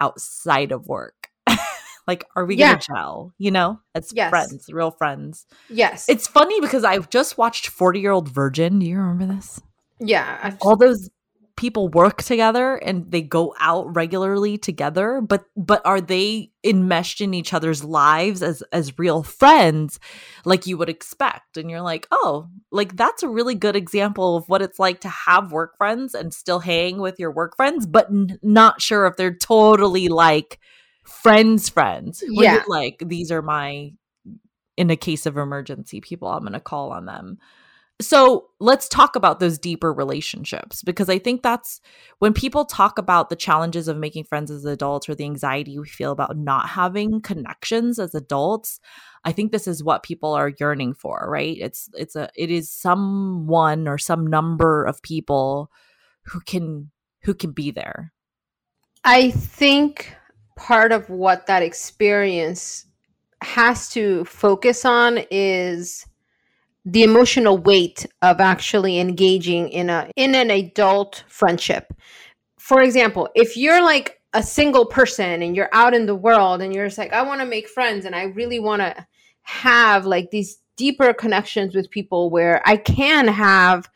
outside 0.00 0.70
of 0.72 0.86
work." 0.86 1.14
like 2.06 2.24
are 2.36 2.44
we 2.44 2.56
Yeah. 2.56 2.68
going 2.68 2.80
to 2.80 2.86
gel, 2.86 3.32
you 3.38 3.50
know? 3.50 3.80
As 3.94 4.12
Yes. 4.14 4.30
friends, 4.30 4.68
real 4.72 4.90
friends. 4.90 5.46
yes 5.70 6.04
It's 6.08 6.26
funny 6.28 6.60
because 6.60 6.84
I've 6.84 7.08
just 7.10 7.38
watched 7.38 7.68
40 7.68 8.00
Year 8.00 8.12
Old 8.12 8.28
Virgin. 8.28 8.78
Do 8.78 8.86
you 8.86 8.98
remember 8.98 9.26
this? 9.34 9.60
yeah 9.98 10.38
I've, 10.42 10.58
all 10.60 10.76
those 10.76 11.08
people 11.56 11.88
work 11.88 12.22
together 12.22 12.76
and 12.76 13.10
they 13.10 13.22
go 13.22 13.54
out 13.58 13.94
regularly 13.96 14.58
together 14.58 15.22
but 15.22 15.44
but 15.56 15.80
are 15.86 16.00
they 16.00 16.50
enmeshed 16.62 17.20
in 17.20 17.32
each 17.32 17.54
other's 17.54 17.82
lives 17.82 18.42
as 18.42 18.62
as 18.72 18.98
real 18.98 19.22
friends 19.22 19.98
like 20.44 20.66
you 20.66 20.76
would 20.76 20.88
expect? 20.88 21.56
And 21.56 21.70
you're 21.70 21.80
like 21.80 22.06
oh 22.10 22.48
like 22.70 22.96
that's 22.96 23.22
a 23.22 23.28
really 23.28 23.54
good 23.54 23.74
example 23.74 24.36
of 24.36 24.48
what 24.48 24.62
it's 24.62 24.78
like 24.78 25.00
to 25.00 25.08
have 25.08 25.50
work 25.50 25.76
friends 25.78 26.14
and 26.14 26.32
still 26.32 26.60
hang 26.60 26.98
with 26.98 27.18
your 27.18 27.30
work 27.30 27.56
friends 27.56 27.86
but 27.86 28.06
n- 28.10 28.38
not 28.42 28.82
sure 28.82 29.06
if 29.06 29.16
they're 29.16 29.34
totally 29.34 30.08
like 30.08 30.60
friends 31.04 31.68
friends. 31.68 32.22
Yeah. 32.28 32.62
like 32.68 33.02
these 33.04 33.32
are 33.32 33.42
my 33.42 33.92
in 34.76 34.90
a 34.90 34.96
case 34.96 35.24
of 35.24 35.38
emergency 35.38 36.00
people 36.02 36.28
i'm 36.28 36.40
going 36.40 36.52
to 36.52 36.60
call 36.60 36.92
on 36.92 37.06
them 37.06 37.38
so 38.00 38.48
let's 38.60 38.88
talk 38.88 39.16
about 39.16 39.40
those 39.40 39.58
deeper 39.58 39.90
relationships 39.90 40.82
because 40.82 41.08
I 41.08 41.18
think 41.18 41.42
that's 41.42 41.80
when 42.18 42.34
people 42.34 42.66
talk 42.66 42.98
about 42.98 43.30
the 43.30 43.36
challenges 43.36 43.88
of 43.88 43.96
making 43.96 44.24
friends 44.24 44.50
as 44.50 44.66
adults 44.66 45.08
or 45.08 45.14
the 45.14 45.24
anxiety 45.24 45.78
we 45.78 45.88
feel 45.88 46.12
about 46.12 46.36
not 46.36 46.68
having 46.68 47.22
connections 47.22 47.98
as 47.98 48.14
adults. 48.14 48.80
I 49.24 49.32
think 49.32 49.50
this 49.50 49.66
is 49.66 49.82
what 49.82 50.02
people 50.02 50.32
are 50.34 50.52
yearning 50.60 50.92
for, 50.92 51.26
right? 51.26 51.56
It's 51.58 51.88
it's 51.94 52.16
a 52.16 52.28
it 52.36 52.50
is 52.50 52.70
someone 52.70 53.88
or 53.88 53.96
some 53.96 54.26
number 54.26 54.84
of 54.84 55.00
people 55.00 55.70
who 56.26 56.40
can 56.40 56.90
who 57.22 57.32
can 57.32 57.52
be 57.52 57.70
there. 57.70 58.12
I 59.04 59.30
think 59.30 60.14
part 60.54 60.92
of 60.92 61.08
what 61.08 61.46
that 61.46 61.62
experience 61.62 62.84
has 63.42 63.88
to 63.90 64.24
focus 64.26 64.84
on 64.84 65.20
is 65.30 66.06
the 66.86 67.02
emotional 67.02 67.58
weight 67.58 68.06
of 68.22 68.40
actually 68.40 69.00
engaging 69.00 69.68
in 69.68 69.90
a 69.90 70.08
in 70.16 70.34
an 70.34 70.50
adult 70.50 71.24
friendship. 71.28 71.92
For 72.58 72.80
example, 72.80 73.28
if 73.34 73.56
you're 73.56 73.82
like 73.82 74.20
a 74.32 74.42
single 74.42 74.86
person 74.86 75.42
and 75.42 75.56
you're 75.56 75.68
out 75.72 75.94
in 75.94 76.06
the 76.06 76.14
world 76.14 76.62
and 76.62 76.72
you're 76.72 76.86
just 76.86 76.98
like 76.98 77.12
I 77.12 77.22
want 77.22 77.40
to 77.40 77.46
make 77.46 77.68
friends 77.68 78.04
and 78.04 78.14
I 78.14 78.24
really 78.24 78.60
want 78.60 78.82
to 78.82 79.06
have 79.42 80.06
like 80.06 80.30
these 80.30 80.58
deeper 80.76 81.12
connections 81.12 81.74
with 81.74 81.90
people 81.90 82.30
where 82.30 82.62
I 82.64 82.76
can 82.76 83.28
have 83.28 83.88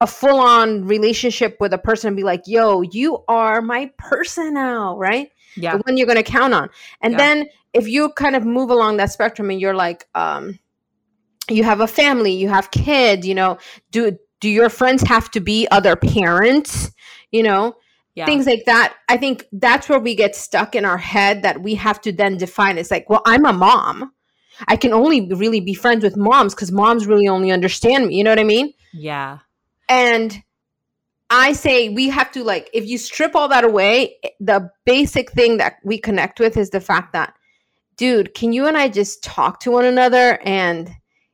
a 0.00 0.06
full 0.06 0.40
on 0.40 0.86
relationship 0.86 1.58
with 1.60 1.74
a 1.74 1.78
person 1.78 2.08
and 2.08 2.16
be 2.16 2.22
like, 2.22 2.42
yo, 2.46 2.80
you 2.80 3.22
are 3.28 3.60
my 3.60 3.90
person 3.98 4.54
now, 4.54 4.96
right? 4.96 5.30
Yeah. 5.56 5.76
The 5.76 5.82
one 5.84 5.98
you're 5.98 6.06
going 6.06 6.16
to 6.16 6.22
count 6.22 6.54
on. 6.54 6.70
And 7.02 7.12
Yeah. 7.12 7.18
then 7.18 7.48
if 7.74 7.86
you 7.86 8.10
kind 8.10 8.34
of 8.34 8.46
move 8.46 8.70
along 8.70 8.96
that 8.96 9.12
spectrum 9.12 9.50
and 9.50 9.60
you're 9.60 9.74
like, 9.74 10.06
um, 10.14 10.58
you 11.50 11.64
have 11.64 11.80
a 11.80 11.86
family, 11.86 12.32
you 12.32 12.48
have 12.48 12.70
kids, 12.70 13.26
you 13.26 13.34
know, 13.34 13.58
do 13.90 14.16
do 14.40 14.48
your 14.48 14.70
friends 14.70 15.02
have 15.02 15.30
to 15.32 15.40
be 15.40 15.68
other 15.70 15.96
parents? 15.96 16.90
You 17.30 17.42
know, 17.42 17.76
Yeah. 18.14 18.24
things 18.26 18.46
like 18.46 18.64
that. 18.66 18.94
I 19.08 19.16
think 19.16 19.44
that's 19.52 19.88
where 19.88 19.98
we 20.00 20.14
get 20.14 20.34
stuck 20.34 20.74
in 20.74 20.84
our 20.84 20.96
head 20.98 21.42
that 21.42 21.62
we 21.62 21.74
have 21.74 22.00
to 22.02 22.12
then 22.12 22.38
define. 22.38 22.78
It's 22.78 22.90
like, 22.90 23.08
well, 23.10 23.22
I'm 23.26 23.44
a 23.44 23.52
mom. 23.52 24.12
I 24.68 24.76
can 24.76 24.92
only 24.92 25.32
really 25.32 25.60
be 25.60 25.74
friends 25.74 26.02
with 26.02 26.16
moms 26.16 26.54
because 26.54 26.72
moms 26.72 27.06
really 27.06 27.28
only 27.28 27.50
understand 27.50 28.06
me. 28.08 28.16
You 28.16 28.24
know 28.24 28.30
what 28.30 28.38
I 28.38 28.44
mean? 28.44 28.72
yeah. 28.92 29.38
And 29.88 30.42
I 31.30 31.52
say 31.52 31.88
we 31.88 32.08
have 32.08 32.32
to 32.32 32.42
like 32.42 32.68
if 32.72 32.86
you 32.86 32.98
strip 32.98 33.36
all 33.36 33.48
that 33.48 33.64
away, 33.64 34.16
the 34.40 34.70
basic 34.84 35.30
thing 35.32 35.58
that 35.58 35.74
we 35.84 35.98
connect 35.98 36.40
with 36.40 36.56
is 36.56 36.70
the 36.70 36.80
fact 36.80 37.12
that 37.12 37.34
dude, 37.96 38.34
can 38.34 38.52
you 38.52 38.66
and 38.66 38.76
I 38.76 38.88
just 38.88 39.22
talk 39.22 39.60
to 39.60 39.70
one 39.70 39.84
another 39.84 40.40
and 40.44 40.90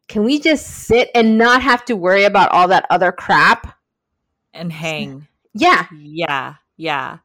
can 0.09 0.25
we 0.25 0.39
just 0.39 0.67
sit 0.67 1.11
and 1.15 1.39
not 1.39 1.63
have 1.63 1.85
to 1.87 1.97
worry 1.97 2.25
about 2.25 2.53
all 2.53 2.69
that 2.69 2.87
other 2.91 3.13
crap? 3.13 3.77
And 4.53 4.73
hang. 4.73 5.27
Yeah. 5.55 5.87
Yeah. 5.93 6.55
Yeah. 6.77 7.19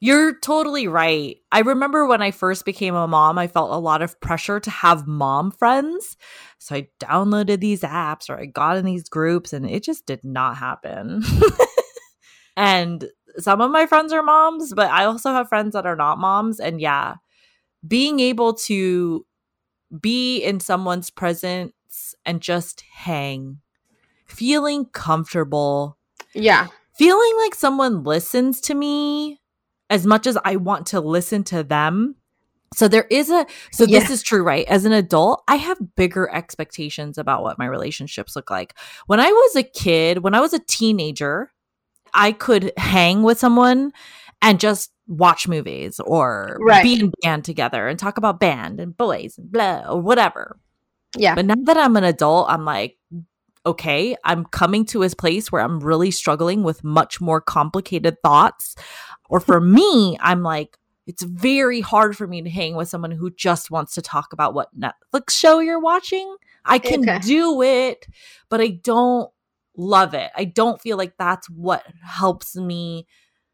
You're 0.00 0.38
totally 0.38 0.86
right. 0.86 1.38
I 1.50 1.60
remember 1.60 2.06
when 2.06 2.22
I 2.22 2.30
first 2.30 2.64
became 2.64 2.94
a 2.94 3.08
mom, 3.08 3.36
I 3.36 3.48
felt 3.48 3.72
a 3.72 3.78
lot 3.78 4.00
of 4.00 4.20
pressure 4.20 4.60
to 4.60 4.70
have 4.70 5.08
mom 5.08 5.50
friends. 5.50 6.16
So 6.58 6.76
I 6.76 6.88
downloaded 7.00 7.60
these 7.60 7.80
apps 7.80 8.30
or 8.30 8.38
I 8.38 8.46
got 8.46 8.76
in 8.76 8.84
these 8.84 9.08
groups 9.08 9.52
and 9.52 9.68
it 9.68 9.82
just 9.82 10.06
did 10.06 10.22
not 10.22 10.56
happen. 10.56 11.24
and 12.56 13.08
some 13.38 13.60
of 13.60 13.72
my 13.72 13.86
friends 13.86 14.12
are 14.12 14.22
moms, 14.22 14.72
but 14.72 14.88
I 14.90 15.04
also 15.04 15.32
have 15.32 15.48
friends 15.48 15.72
that 15.72 15.86
are 15.86 15.96
not 15.96 16.18
moms. 16.18 16.60
And 16.60 16.80
yeah, 16.80 17.16
being 17.86 18.20
able 18.20 18.54
to 18.54 19.26
be 20.00 20.40
in 20.42 20.60
someone's 20.60 21.10
and 22.24 22.40
just 22.40 22.82
hang, 22.92 23.58
feeling 24.26 24.86
comfortable. 24.86 25.98
Yeah. 26.34 26.68
Feeling 26.96 27.32
like 27.38 27.54
someone 27.54 28.02
listens 28.04 28.60
to 28.62 28.74
me 28.74 29.40
as 29.88 30.06
much 30.06 30.26
as 30.26 30.36
I 30.44 30.56
want 30.56 30.86
to 30.88 31.00
listen 31.00 31.44
to 31.44 31.62
them. 31.62 32.16
So 32.74 32.86
there 32.86 33.06
is 33.10 33.30
a 33.30 33.46
so 33.72 33.86
this 33.86 34.10
is 34.10 34.22
true, 34.22 34.42
right? 34.42 34.66
As 34.66 34.84
an 34.84 34.92
adult, 34.92 35.42
I 35.48 35.56
have 35.56 35.78
bigger 35.96 36.28
expectations 36.34 37.16
about 37.16 37.42
what 37.42 37.58
my 37.58 37.64
relationships 37.64 38.36
look 38.36 38.50
like. 38.50 38.74
When 39.06 39.20
I 39.20 39.28
was 39.28 39.56
a 39.56 39.62
kid, 39.62 40.18
when 40.18 40.34
I 40.34 40.40
was 40.40 40.52
a 40.52 40.58
teenager, 40.58 41.50
I 42.12 42.32
could 42.32 42.72
hang 42.76 43.22
with 43.22 43.38
someone 43.38 43.92
and 44.42 44.60
just 44.60 44.92
watch 45.06 45.48
movies 45.48 45.98
or 46.00 46.58
Right. 46.60 46.82
be 46.82 47.00
in 47.00 47.12
band 47.22 47.44
together 47.44 47.88
and 47.88 47.98
talk 47.98 48.18
about 48.18 48.38
band 48.40 48.80
and 48.80 48.94
boys 48.96 49.38
and 49.38 49.50
blah 49.50 49.84
or 49.88 50.02
whatever. 50.02 50.58
Yeah. 51.16 51.34
But 51.34 51.46
now 51.46 51.54
that 51.64 51.76
I'm 51.76 51.96
an 51.96 52.04
adult, 52.04 52.50
I'm 52.50 52.64
like, 52.64 52.96
okay, 53.64 54.16
I'm 54.24 54.44
coming 54.46 54.84
to 54.86 55.02
a 55.02 55.10
place 55.10 55.50
where 55.52 55.62
I'm 55.62 55.80
really 55.80 56.10
struggling 56.10 56.62
with 56.62 56.84
much 56.84 57.20
more 57.20 57.40
complicated 57.40 58.16
thoughts. 58.22 58.74
Or 59.28 59.40
for 59.40 59.60
me, 59.78 60.16
I'm 60.20 60.42
like, 60.42 60.76
it's 61.06 61.22
very 61.22 61.80
hard 61.80 62.16
for 62.16 62.26
me 62.26 62.42
to 62.42 62.50
hang 62.50 62.76
with 62.76 62.88
someone 62.88 63.10
who 63.10 63.30
just 63.30 63.70
wants 63.70 63.94
to 63.94 64.02
talk 64.02 64.32
about 64.32 64.52
what 64.52 64.68
Netflix 64.78 65.30
show 65.30 65.58
you're 65.58 65.80
watching. 65.80 66.36
I 66.64 66.78
can 66.78 67.00
Okay. 67.08 67.18
do 67.20 67.62
it, 67.62 68.06
but 68.50 68.60
I 68.60 68.68
don't 68.68 69.30
love 69.76 70.12
it. 70.12 70.30
I 70.36 70.44
don't 70.44 70.80
feel 70.80 70.98
like 70.98 71.14
that's 71.18 71.48
what 71.48 71.82
helps 72.02 72.56
me 72.56 73.06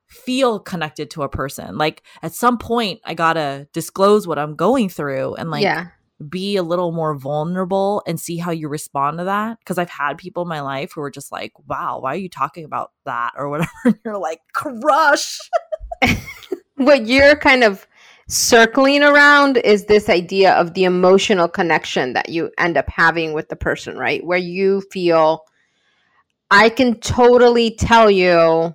feel 0.08 0.58
connected 0.58 1.10
to 1.10 1.22
a 1.22 1.28
person. 1.28 1.78
Like 1.78 2.02
at 2.22 2.32
some 2.34 2.58
point, 2.58 3.00
I 3.04 3.14
gotta 3.14 3.68
disclose 3.72 4.26
what 4.26 4.38
I'm 4.38 4.56
going 4.56 4.88
through 4.88 5.34
and 5.36 5.50
like 5.50 5.62
yeah. 5.62 5.88
Be 6.28 6.56
a 6.56 6.62
little 6.62 6.92
more 6.92 7.14
vulnerable 7.14 8.02
and 8.06 8.20
see 8.20 8.36
how 8.36 8.50
you 8.50 8.68
respond 8.68 9.18
to 9.18 9.24
that. 9.24 9.58
Because 9.58 9.78
I've 9.78 9.90
had 9.90 10.18
people 10.18 10.42
in 10.42 10.48
my 10.48 10.60
life 10.60 10.92
who 10.92 11.00
are 11.02 11.10
just 11.10 11.32
like, 11.32 11.52
wow, 11.66 12.00
why 12.00 12.14
are 12.14 12.18
you 12.18 12.28
talking 12.28 12.64
about 12.64 12.92
that 13.04 13.32
or 13.36 13.48
whatever? 13.48 13.70
And 13.84 13.98
you're 14.04 14.18
like, 14.18 14.40
crush. 14.52 15.38
What 16.76 17.06
you're 17.06 17.36
kind 17.36 17.62
of 17.62 17.86
circling 18.28 19.02
around 19.02 19.58
is 19.58 19.84
this 19.84 20.08
idea 20.08 20.54
of 20.54 20.74
the 20.74 20.84
emotional 20.84 21.48
connection 21.48 22.14
that 22.14 22.30
you 22.30 22.50
end 22.58 22.76
up 22.76 22.88
having 22.88 23.32
with 23.32 23.48
the 23.48 23.56
person, 23.56 23.96
right? 23.96 24.24
Where 24.24 24.38
you 24.38 24.82
feel, 24.90 25.44
I 26.50 26.68
can 26.68 26.98
totally 26.98 27.76
tell 27.76 28.10
you 28.10 28.74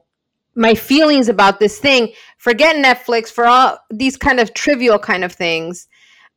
my 0.55 0.75
feelings 0.75 1.29
about 1.29 1.59
this 1.59 1.79
thing. 1.79 2.13
Forget 2.37 2.75
Netflix 2.75 3.31
for 3.31 3.45
all 3.45 3.77
these 3.89 4.17
kind 4.17 4.39
of 4.39 4.53
trivial 4.53 4.99
kind 4.99 5.23
of 5.23 5.33
things, 5.33 5.87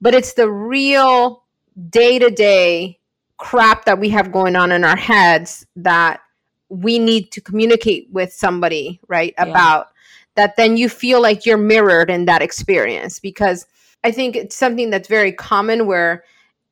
but 0.02 0.14
it's 0.14 0.34
the 0.34 0.50
real 0.50 1.44
day 1.88 2.18
to 2.18 2.28
day 2.28 2.98
crap 3.38 3.86
that 3.86 3.98
we 3.98 4.10
have 4.10 4.30
going 4.30 4.56
on 4.56 4.72
in 4.72 4.84
our 4.84 4.96
heads 4.96 5.64
that 5.76 6.20
we 6.68 6.98
need 6.98 7.30
to 7.30 7.40
communicate 7.40 8.08
with 8.10 8.32
somebody, 8.32 9.00
right? 9.08 9.32
Yeah. 9.38 9.46
About 9.46 9.86
that, 10.34 10.56
then 10.56 10.76
you 10.76 10.88
feel 10.88 11.22
like 11.22 11.46
you're 11.46 11.56
mirrored 11.56 12.10
in 12.10 12.24
that 12.26 12.42
experience 12.42 13.20
because 13.20 13.66
I 14.04 14.10
think 14.10 14.36
it's 14.36 14.56
something 14.56 14.90
that's 14.90 15.08
very 15.08 15.32
common 15.32 15.86
where 15.86 16.24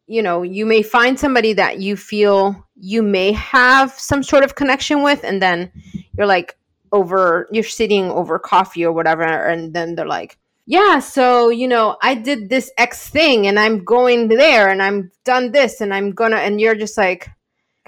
you 0.06 0.22
know 0.22 0.42
you 0.42 0.66
may 0.66 0.82
find 0.82 1.18
somebody 1.18 1.52
that 1.52 1.78
you 1.78 1.96
feel 1.96 2.66
you 2.74 3.00
may 3.00 3.30
have 3.32 3.92
some 3.92 4.24
sort 4.24 4.42
of 4.42 4.56
connection 4.56 5.04
with 5.04 5.22
and 5.22 5.40
then 5.40 5.70
you're 6.16 6.26
like 6.26 6.58
over 6.90 7.48
you're 7.52 7.62
sitting 7.62 8.10
over 8.10 8.36
coffee 8.36 8.84
or 8.84 8.90
whatever 8.90 9.22
and 9.22 9.72
then 9.72 9.94
they're 9.94 10.06
like 10.06 10.36
yeah 10.70 11.00
so 11.00 11.48
you 11.48 11.66
know 11.66 11.96
i 12.00 12.14
did 12.14 12.48
this 12.48 12.70
x 12.78 13.08
thing 13.08 13.46
and 13.48 13.58
i'm 13.58 13.84
going 13.84 14.28
there 14.28 14.68
and 14.68 14.80
i'm 14.80 15.10
done 15.24 15.50
this 15.50 15.80
and 15.80 15.92
i'm 15.92 16.12
gonna 16.12 16.36
and 16.36 16.60
you're 16.60 16.76
just 16.76 16.96
like 16.96 17.28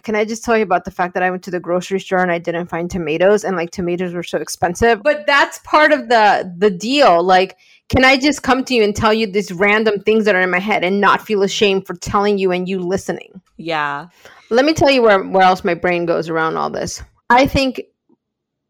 can 0.03 0.17
i 0.17 0.25
just 0.25 0.45
tell 0.45 0.57
you 0.57 0.65
about 0.65 0.85
the 0.85 0.91
fact 0.91 1.15
that 1.15 1.23
i 1.23 1.31
went 1.31 1.45
to 1.45 1.51
the 1.51 1.61
grocery 1.61 2.01
store 2.01 2.19
and 2.19 2.33
i 2.33 2.39
didn't 2.39 2.67
find 2.67 2.91
tomatoes 2.91 3.45
and 3.45 3.57
like 3.57 3.71
tomatoes 3.71 4.13
were 4.13 4.25
so 4.25 4.39
expensive 4.39 5.01
but 5.05 5.25
that's 5.27 5.61
part 5.61 5.93
of 5.93 6.09
the 6.09 6.53
the 6.59 6.71
deal 6.71 7.23
like 7.23 7.57
can 7.89 8.07
I 8.07 8.17
just 8.17 8.43
come 8.43 8.65
to 8.65 8.75
you 8.75 8.83
and 8.83 8.97
tell 8.97 9.13
you 9.13 9.27
these 9.27 9.53
random 9.53 10.01
things 10.01 10.25
that 10.25 10.35
are 10.35 10.41
in 10.41 10.51
my 10.51 10.59
head 10.59 10.83
and 10.83 10.99
not 10.99 11.21
feel 11.21 11.43
ashamed 11.43 11.87
for 11.87 11.95
telling 11.95 12.39
you 12.39 12.51
and 12.51 12.67
you 12.67 12.79
listening? 12.79 13.43
Yeah. 13.59 14.07
Let 14.49 14.65
me 14.65 14.73
tell 14.73 14.91
you 14.91 15.03
where, 15.03 15.23
where 15.23 15.43
else 15.43 15.63
my 15.63 15.75
brain 15.75 16.07
goes 16.07 16.31
around 16.31 16.57
all 16.57 16.71
this. 16.71 17.03
I 17.29 17.47
think 17.47 17.83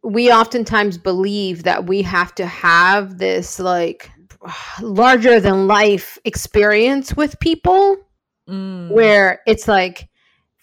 we 0.02 0.32
oftentimes 0.32 0.98
believe 0.98 1.62
that 1.62 1.86
we 1.86 2.02
have 2.02 2.34
to 2.34 2.46
have 2.46 3.18
this 3.18 3.58
like 3.58 4.10
larger 4.82 5.40
than 5.40 5.66
life 5.66 6.18
experience 6.24 7.14
with 7.16 7.38
people 7.40 7.96
Mm. 8.48 8.90
where 8.90 9.40
it's 9.46 9.68
like 9.68 10.08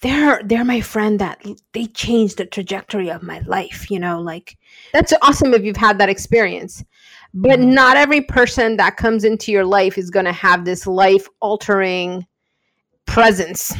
they're 0.02 0.42
they're 0.44 0.66
my 0.66 0.82
friend 0.82 1.18
that 1.18 1.42
they 1.72 1.86
changed 1.86 2.36
the 2.36 2.44
trajectory 2.44 3.10
of 3.10 3.22
my 3.22 3.40
life 3.46 3.90
you 3.90 3.98
know 3.98 4.20
like 4.20 4.58
that's 4.92 5.14
awesome 5.22 5.54
if 5.54 5.64
you've 5.64 5.78
had 5.78 5.96
that 5.96 6.10
experience 6.10 6.84
but 7.32 7.58
Mhm. 7.58 7.72
not 7.72 7.96
every 7.96 8.20
person 8.20 8.76
that 8.76 8.98
comes 8.98 9.24
into 9.24 9.50
your 9.50 9.64
life 9.64 9.96
is 9.96 10.10
going 10.10 10.26
to 10.26 10.32
have 10.32 10.66
this 10.66 10.86
life 10.86 11.26
altering 11.40 12.26
presence 13.06 13.72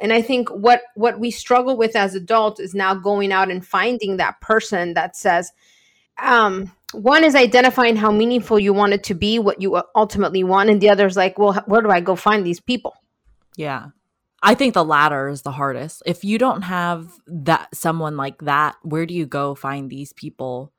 and 0.00 0.12
i 0.12 0.22
think 0.22 0.48
what 0.50 0.82
what 0.94 1.20
we 1.20 1.30
struggle 1.30 1.76
with 1.76 1.94
as 1.94 2.14
adults 2.14 2.60
is 2.60 2.74
now 2.74 2.94
going 2.94 3.32
out 3.32 3.50
and 3.50 3.66
finding 3.66 4.16
that 4.16 4.40
person 4.40 4.94
that 4.94 5.16
says 5.16 5.52
um 6.18 6.70
one 6.92 7.22
is 7.22 7.36
identifying 7.36 7.96
how 7.96 8.10
meaningful 8.10 8.58
you 8.58 8.72
want 8.72 8.92
it 8.92 9.04
to 9.04 9.14
be 9.14 9.38
what 9.38 9.62
you 9.62 9.80
ultimately 9.94 10.42
want 10.42 10.70
and 10.70 10.80
the 10.80 10.90
other 10.90 11.06
is 11.06 11.16
like 11.16 11.38
well 11.38 11.54
where 11.66 11.82
do 11.82 11.90
i 11.90 12.00
go 12.00 12.16
find 12.16 12.44
these 12.44 12.60
people 12.60 12.94
Yeah. 13.56 13.90
I 14.42 14.54
think 14.54 14.72
the 14.72 14.84
latter 14.84 15.28
is 15.28 15.42
the 15.42 15.50
hardest. 15.50 16.02
If 16.06 16.24
you 16.24 16.38
don't 16.38 16.62
have 16.62 17.12
that 17.26 17.68
someone 17.74 18.16
like 18.16 18.38
that, 18.42 18.76
where 18.82 19.04
do 19.04 19.12
you 19.12 19.26
go 19.26 19.54
find 19.54 19.90
these 19.90 20.14
people? 20.14 20.72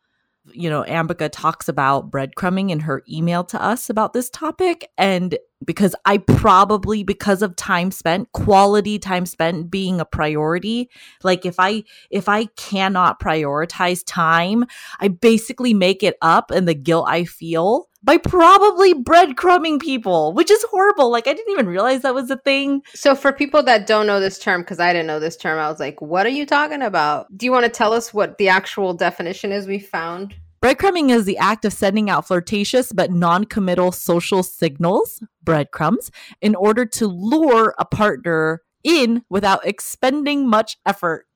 You 0.45 0.69
know, 0.69 0.83
Ambika 0.83 1.29
talks 1.31 1.69
about 1.69 2.09
breadcrumbing 2.09 2.71
in 2.71 2.79
her 2.81 3.03
email 3.09 3.43
to 3.45 3.61
us 3.61 3.89
about 3.89 4.13
this 4.13 4.29
topic. 4.29 4.89
And 4.97 5.37
because 5.63 5.95
I 6.05 6.17
probably, 6.17 7.03
because 7.03 7.43
of 7.43 7.55
time 7.55 7.91
spent, 7.91 8.31
quality 8.31 8.97
time 8.97 9.27
spent 9.27 9.69
being 9.69 9.99
a 9.99 10.05
priority, 10.05 10.89
like 11.23 11.45
if 11.45 11.55
I 11.59 11.83
if 12.09 12.27
I 12.27 12.45
cannot 12.57 13.19
prioritize 13.19 14.03
time, 14.05 14.65
I 14.99 15.09
basically 15.09 15.75
make 15.75 16.01
it 16.01 16.17
up 16.21 16.49
and 16.49 16.67
the 16.67 16.73
guilt 16.73 17.05
I 17.07 17.25
feel 17.25 17.87
by 18.03 18.17
probably 18.17 18.93
breadcrumbing 18.93 19.79
people, 19.79 20.33
which 20.33 20.49
is 20.49 20.63
horrible. 20.69 21.11
Like 21.11 21.27
I 21.27 21.33
didn't 21.33 21.51
even 21.51 21.67
realize 21.67 22.01
that 22.01 22.15
was 22.15 22.29
a 22.31 22.37
thing. 22.37 22.81
So, 22.93 23.15
for 23.15 23.31
people 23.31 23.63
that 23.63 23.87
don't 23.87 24.07
know 24.07 24.19
this 24.19 24.39
term, 24.39 24.61
because 24.61 24.79
I 24.79 24.91
didn't 24.93 25.07
know 25.07 25.19
this 25.19 25.37
term, 25.37 25.59
I 25.59 25.69
was 25.69 25.79
like, 25.79 26.01
what 26.01 26.25
are 26.25 26.29
you 26.29 26.45
talking 26.45 26.81
about? 26.81 27.25
Do 27.37 27.45
you 27.45 27.51
want 27.51 27.65
to 27.65 27.71
tell 27.71 27.93
us 27.93 28.13
what 28.13 28.37
the 28.37 28.49
actual 28.49 28.93
definition 28.93 29.51
is 29.51 29.67
we 29.67 29.79
found? 29.79 30.35
Breadcrumbing 30.61 31.09
is 31.09 31.25
the 31.25 31.39
act 31.39 31.65
of 31.65 31.73
sending 31.73 32.09
out 32.09 32.27
flirtatious 32.27 32.91
but 32.91 33.11
non 33.11 33.45
committal 33.45 33.91
social 33.91 34.43
signals, 34.43 35.21
breadcrumbs, 35.43 36.11
in 36.41 36.55
order 36.55 36.85
to 36.85 37.07
lure 37.07 37.73
a 37.79 37.85
partner 37.85 38.61
in 38.83 39.23
without 39.29 39.65
expending 39.65 40.47
much 40.47 40.77
effort. 40.85 41.27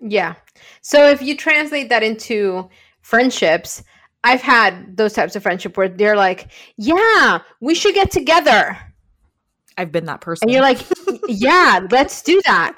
Yeah. 0.00 0.34
So, 0.82 1.08
if 1.08 1.22
you 1.22 1.36
translate 1.36 1.88
that 1.88 2.02
into 2.02 2.68
friendships, 3.00 3.82
I've 4.24 4.42
had 4.42 4.96
those 4.96 5.12
types 5.12 5.36
of 5.36 5.42
friendship 5.42 5.76
where 5.76 5.88
they're 5.88 6.16
like, 6.16 6.48
yeah, 6.76 7.40
we 7.60 7.74
should 7.74 7.94
get 7.94 8.10
together. 8.10 8.76
I've 9.78 9.92
been 9.92 10.06
that 10.06 10.20
person. 10.20 10.48
And 10.48 10.52
you're 10.52 10.62
like, 10.62 10.84
yeah, 11.28 11.86
let's 11.90 12.22
do 12.22 12.40
that. 12.46 12.74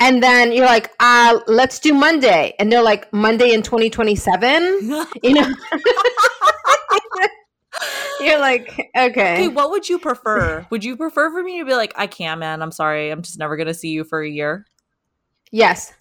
And 0.00 0.22
then 0.22 0.52
you're 0.52 0.66
like, 0.66 0.90
uh, 1.00 1.40
let's 1.46 1.78
do 1.78 1.94
Monday. 1.94 2.54
And 2.58 2.70
they're 2.70 2.82
like, 2.82 3.12
Monday 3.12 3.52
in 3.52 3.62
2027? 3.62 5.06
You 5.22 5.34
know? 5.34 5.54
you're 8.20 8.38
like, 8.38 8.90
okay. 8.96 9.10
okay, 9.10 9.48
what 9.48 9.70
would 9.70 9.88
you 9.88 9.98
prefer? 9.98 10.66
would 10.70 10.84
you 10.84 10.96
prefer 10.96 11.30
for 11.30 11.42
me 11.42 11.58
to 11.58 11.64
be 11.64 11.74
like, 11.74 11.92
I 11.96 12.06
can't, 12.06 12.38
man. 12.40 12.62
I'm 12.62 12.70
sorry. 12.70 13.10
I'm 13.10 13.22
just 13.22 13.38
never 13.38 13.56
going 13.56 13.66
to 13.66 13.74
see 13.74 13.88
you 13.88 14.04
for 14.04 14.20
a 14.22 14.28
year? 14.28 14.66
Yes. 15.50 15.92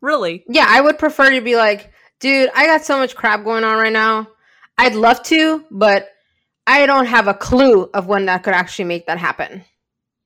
Really? 0.00 0.44
Yeah, 0.48 0.66
I 0.68 0.80
would 0.80 0.98
prefer 0.98 1.30
to 1.30 1.40
be 1.40 1.56
like, 1.56 1.92
dude, 2.22 2.50
I 2.54 2.66
got 2.66 2.84
so 2.84 2.96
much 2.96 3.14
crap 3.14 3.44
going 3.44 3.64
on 3.64 3.76
right 3.76 3.92
now. 3.92 4.28
I'd 4.78 4.94
love 4.94 5.22
to, 5.24 5.64
but 5.70 6.08
I 6.66 6.86
don't 6.86 7.06
have 7.06 7.28
a 7.28 7.34
clue 7.34 7.90
of 7.92 8.06
when 8.06 8.26
that 8.26 8.44
could 8.44 8.54
actually 8.54 8.86
make 8.86 9.06
that 9.06 9.18
happen. 9.18 9.64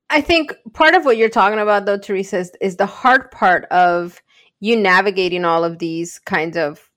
I 0.09 0.21
think 0.21 0.55
part 0.73 0.95
of 0.95 1.05
what 1.05 1.17
you're 1.17 1.29
talking 1.29 1.59
about, 1.59 1.87
though, 1.87 1.99
Theresa, 1.99 2.39
is, 2.39 2.53
is 2.61 2.77
the 2.77 2.87
hard 2.87 3.33
part 3.33 3.65
of 3.65 4.23
you 4.61 4.77
navigating 4.77 5.45
all 5.45 5.65
of 5.65 5.79
these 5.79 6.19
kinds 6.21 6.57
of 6.57 6.89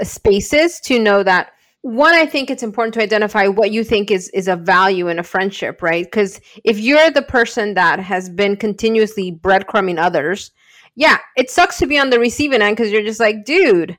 uh, 0.00 0.04
spaces 0.04 0.80
to 0.80 0.98
know 0.98 1.22
that 1.22 1.52
one 1.82 2.12
i 2.12 2.26
think 2.26 2.50
it's 2.50 2.62
important 2.62 2.92
to 2.92 3.02
identify 3.02 3.46
what 3.46 3.70
you 3.70 3.82
think 3.82 4.10
is 4.10 4.28
is 4.30 4.48
a 4.48 4.56
value 4.56 5.08
in 5.08 5.18
a 5.18 5.22
friendship 5.22 5.80
right 5.80 6.04
because 6.04 6.40
if 6.62 6.78
you're 6.78 7.10
the 7.10 7.22
person 7.22 7.72
that 7.72 7.98
has 7.98 8.28
been 8.28 8.54
continuously 8.54 9.32
breadcrumbing 9.32 9.98
others 9.98 10.50
yeah 10.94 11.18
it 11.36 11.48
sucks 11.48 11.78
to 11.78 11.86
be 11.86 11.98
on 11.98 12.10
the 12.10 12.20
receiving 12.20 12.60
end 12.60 12.76
because 12.76 12.92
you're 12.92 13.02
just 13.02 13.20
like 13.20 13.44
dude 13.46 13.96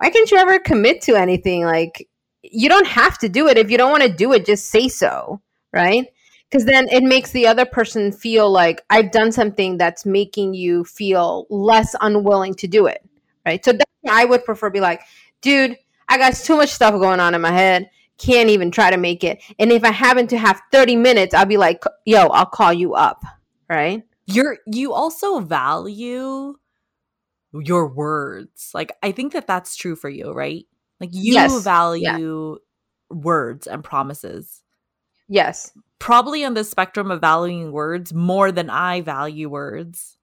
why 0.00 0.10
can't 0.10 0.30
you 0.30 0.36
ever 0.38 0.58
commit 0.58 1.00
to 1.02 1.14
anything 1.14 1.64
like 1.64 2.08
you 2.42 2.68
don't 2.68 2.86
have 2.86 3.18
to 3.18 3.28
do 3.28 3.48
it 3.48 3.58
if 3.58 3.70
you 3.70 3.78
don't 3.78 3.90
want 3.90 4.02
to 4.02 4.12
do 4.12 4.32
it 4.32 4.46
just 4.46 4.70
say 4.70 4.88
so 4.88 5.40
right 5.72 6.06
because 6.50 6.64
then 6.64 6.88
it 6.88 7.04
makes 7.04 7.30
the 7.32 7.46
other 7.46 7.64
person 7.64 8.10
feel 8.10 8.50
like 8.50 8.82
i've 8.90 9.10
done 9.10 9.30
something 9.30 9.76
that's 9.76 10.06
making 10.06 10.54
you 10.54 10.84
feel 10.84 11.46
less 11.50 11.94
unwilling 12.00 12.54
to 12.54 12.66
do 12.66 12.86
it 12.86 13.02
right 13.46 13.64
so 13.64 13.72
i 14.10 14.24
would 14.24 14.44
prefer 14.44 14.70
be 14.70 14.80
like 14.80 15.02
dude 15.42 15.76
I 16.10 16.18
got 16.18 16.34
too 16.34 16.56
much 16.56 16.70
stuff 16.70 16.92
going 16.94 17.20
on 17.20 17.36
in 17.36 17.40
my 17.40 17.52
head. 17.52 17.88
Can't 18.18 18.50
even 18.50 18.72
try 18.72 18.90
to 18.90 18.96
make 18.96 19.22
it. 19.22 19.40
And 19.60 19.70
if 19.70 19.84
I 19.84 19.92
happen 19.92 20.26
to 20.26 20.38
have 20.38 20.60
30 20.72 20.96
minutes, 20.96 21.32
I'll 21.32 21.46
be 21.46 21.56
like, 21.56 21.84
yo, 22.04 22.26
I'll 22.26 22.46
call 22.46 22.72
you 22.72 22.94
up. 22.94 23.22
Right. 23.68 24.02
You're 24.26 24.58
you 24.66 24.92
also 24.92 25.38
value 25.38 26.56
your 27.52 27.86
words. 27.88 28.70
Like 28.74 28.92
I 29.02 29.12
think 29.12 29.32
that 29.32 29.46
that's 29.46 29.76
true 29.76 29.96
for 29.96 30.08
you, 30.08 30.32
right? 30.32 30.66
Like 31.00 31.10
you 31.12 31.34
Yes. 31.34 31.62
value 31.62 32.58
words 33.10 33.66
and 33.66 33.82
promises. 33.82 34.62
Yes. 35.28 35.72
Probably 35.98 36.44
on 36.44 36.54
the 36.54 36.64
spectrum 36.64 37.10
of 37.10 37.20
valuing 37.20 37.72
words 37.72 38.12
more 38.12 38.52
than 38.52 38.70
I 38.70 39.00
value 39.00 39.48
words. 39.48 40.16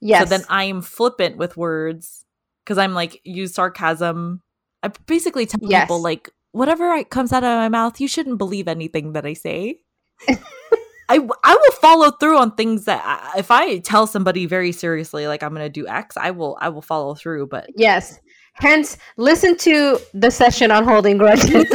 Yes. 0.00 0.22
So 0.28 0.36
then 0.36 0.44
I 0.48 0.64
am 0.64 0.82
flippant 0.82 1.36
with 1.36 1.56
words 1.56 2.24
because 2.64 2.78
I'm 2.78 2.94
like 2.94 3.20
use 3.24 3.54
sarcasm. 3.54 4.42
I 4.82 4.88
basically 5.06 5.46
tell 5.46 5.60
Yes. 5.62 5.84
people 5.84 6.00
like 6.02 6.30
whatever 6.52 7.02
comes 7.04 7.32
out 7.32 7.44
of 7.44 7.48
my 7.58 7.68
mouth, 7.68 8.00
you 8.00 8.08
shouldn't 8.08 8.38
believe 8.38 8.66
anything 8.68 9.12
that 9.12 9.26
I 9.26 9.34
say. 9.34 9.80
I 11.10 11.18
I 11.42 11.56
will 11.56 11.72
follow 11.80 12.12
through 12.12 12.38
on 12.38 12.52
things 12.52 12.84
that 12.84 13.02
I, 13.04 13.40
if 13.40 13.50
I 13.50 13.78
tell 13.78 14.06
somebody 14.06 14.46
very 14.46 14.70
seriously 14.70 15.26
like 15.26 15.42
I'm 15.42 15.52
going 15.52 15.66
to 15.66 15.68
do 15.68 15.88
X, 15.88 16.16
I 16.16 16.30
will 16.30 16.56
I 16.60 16.68
will 16.68 16.82
follow 16.82 17.16
through. 17.16 17.48
But 17.48 17.68
yes. 17.76 18.20
Hence, 18.54 18.96
listen 19.16 19.56
to 19.58 19.98
the 20.14 20.30
session 20.30 20.70
on 20.70 20.84
holding 20.84 21.18
grudges. 21.18 21.50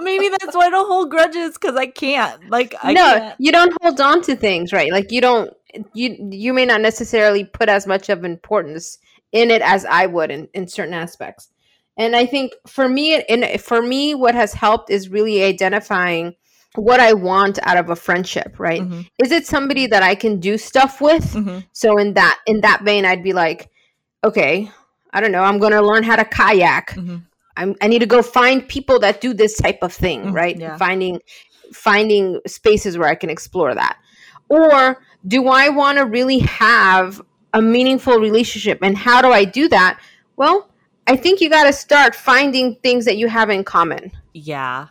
maybe 0.00 0.28
that's 0.28 0.54
why 0.54 0.66
I 0.66 0.70
don't 0.70 0.86
hold 0.86 1.10
grudges 1.10 1.54
because 1.54 1.76
I 1.76 1.86
can't. 1.86 2.50
Like 2.50 2.74
I 2.82 2.92
no, 2.92 3.02
can't. 3.02 3.36
you 3.38 3.50
don't 3.50 3.72
hold 3.80 4.00
on 4.00 4.20
to 4.22 4.36
things, 4.36 4.72
right? 4.72 4.92
Like 4.92 5.10
you 5.10 5.22
don't 5.22 5.54
you 5.94 6.28
you 6.30 6.52
may 6.52 6.66
not 6.66 6.82
necessarily 6.82 7.44
put 7.44 7.70
as 7.70 7.86
much 7.86 8.10
of 8.10 8.22
importance 8.24 8.98
in 9.32 9.50
it 9.50 9.62
as 9.62 9.86
I 9.86 10.06
would 10.06 10.30
in, 10.30 10.48
in 10.52 10.68
certain 10.68 10.94
aspects. 10.94 11.48
And 11.98 12.14
I 12.16 12.24
think 12.26 12.52
for 12.66 12.88
me 12.88 13.22
and 13.28 13.60
for 13.60 13.82
me 13.82 14.14
what 14.14 14.34
has 14.34 14.54
helped 14.54 14.88
is 14.90 15.08
really 15.08 15.42
identifying 15.42 16.34
what 16.76 17.00
I 17.00 17.12
want 17.12 17.58
out 17.64 17.76
of 17.76 17.90
a 17.90 17.96
friendship, 17.96 18.54
right? 18.58 18.82
Mhm, 18.82 19.08
Is 19.18 19.32
it 19.32 19.46
somebody 19.46 19.86
that 19.88 20.02
I 20.02 20.14
can 20.14 20.38
do 20.38 20.56
stuff 20.58 21.00
with? 21.00 21.24
mhm. 21.34 21.64
So 21.72 21.98
in 21.98 22.14
that 22.14 22.38
in 22.46 22.60
that 22.60 22.82
vein 22.84 23.04
I'd 23.04 23.24
be 23.24 23.32
like, 23.32 23.68
okay, 24.22 24.70
I 25.12 25.20
don't 25.20 25.32
know, 25.32 25.42
I'm 25.42 25.58
going 25.58 25.72
to 25.72 25.82
learn 25.82 26.04
how 26.04 26.16
to 26.16 26.24
kayak. 26.24 26.94
Mhm. 26.94 27.22
I'm, 27.56 27.74
I 27.82 27.88
need 27.88 27.98
to 28.00 28.06
go 28.06 28.22
find 28.22 28.68
people 28.68 29.00
that 29.00 29.20
do 29.20 29.34
this 29.34 29.56
type 29.56 29.78
of 29.82 29.92
thing, 29.92 30.26
Mm, 30.26 30.34
right? 30.34 30.56
yeah. 30.58 30.76
Finding 30.76 31.20
finding 31.72 32.40
spaces 32.46 32.96
where 32.96 33.08
I 33.08 33.14
can 33.14 33.28
explore 33.30 33.74
that. 33.74 33.96
Or 34.48 35.02
do 35.26 35.48
I 35.48 35.68
want 35.68 35.98
to 35.98 36.04
really 36.06 36.38
have 36.38 37.20
a 37.52 37.60
meaningful 37.60 38.18
relationship 38.18 38.78
and 38.82 38.96
how 38.96 39.20
do 39.20 39.28
I 39.32 39.44
do 39.44 39.68
that? 39.68 39.98
Well, 40.36 40.67
I 41.08 41.16
think 41.16 41.40
you 41.40 41.48
got 41.48 41.64
to 41.64 41.72
start 41.72 42.14
finding 42.14 42.76
things 42.76 43.06
that 43.06 43.16
you 43.16 43.28
have 43.28 43.48
in 43.48 43.64
common. 43.64 44.12
Yeah. 44.34 44.88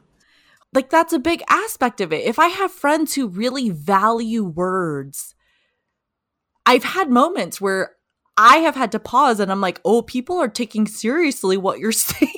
Like 0.74 0.90
that's 0.90 1.14
a 1.14 1.20
big 1.20 1.44
aspect 1.48 2.02
of 2.02 2.12
it. 2.12 2.26
If 2.26 2.40
I 2.40 2.48
have 2.48 2.72
friends 2.72 3.14
who 3.14 3.28
really 3.28 3.70
value 3.70 4.44
words, 4.44 5.36
I've 6.66 6.84
had 6.84 7.12
moments 7.12 7.62
where 7.62 7.92
I 8.36 8.58
have 8.58 8.76
had 8.76 8.92
to 8.94 9.00
pause 9.00 9.40
and 9.40 9.52
I'm 9.52 9.62
like, 9.62 9.80
oh, 9.86 10.02
people 10.02 10.40
are 10.40 10.48
taking 10.48 10.88
seriously 10.88 11.56
what 11.56 11.78
you're 11.78 11.92
saying. 11.94 12.34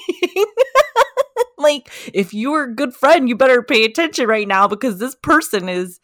like, 1.57 1.89
if 2.13 2.33
you're 2.33 2.63
a 2.63 2.75
good 2.75 2.93
friend, 2.93 3.29
you 3.29 3.37
better 3.37 3.63
pay 3.63 3.85
attention 3.85 4.27
right 4.27 4.47
now 4.47 4.67
because 4.67 4.99
this 4.99 5.15
person 5.15 5.69
is 5.69 6.01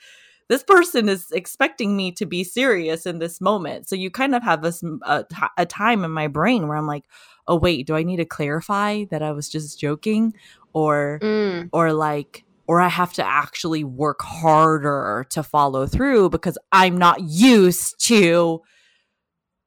this 0.47 0.63
person 0.63 1.10
is 1.10 1.31
expecting 1.31 1.95
me 1.95 2.12
to 2.13 2.25
be 2.25 2.43
serious 2.43 3.05
in 3.05 3.19
this 3.19 3.41
moment. 3.41 3.88
So 3.88 3.95
you 3.95 4.12
kind 4.12 4.36
of 4.36 4.43
have 4.43 4.62
this 4.62 4.84
a, 5.03 5.25
a 5.58 5.65
time 5.65 6.03
in 6.03 6.12
my 6.12 6.27
brain 6.27 6.67
where 6.67 6.77
I'm 6.77 6.88
like, 6.88 7.05
oh 7.47 7.55
wait, 7.58 7.88
do 7.88 7.95
I 7.95 8.03
need 8.03 8.17
to 8.17 8.25
clarify 8.25 9.05
that 9.12 9.21
I 9.23 9.31
was 9.31 9.49
just 9.49 9.79
joking 9.79 10.34
or 10.73 11.23
Mm, 11.23 11.69
or 11.71 11.93
like 11.93 12.43
or 12.67 12.81
I 12.81 12.88
have 12.89 13.13
to 13.13 13.25
actually 13.25 13.84
work 13.84 14.21
harder 14.21 15.25
to 15.29 15.43
follow 15.43 15.86
through 15.86 16.29
because 16.31 16.58
I'm 16.71 16.97
not 16.97 17.21
used 17.21 17.99
to 18.08 18.62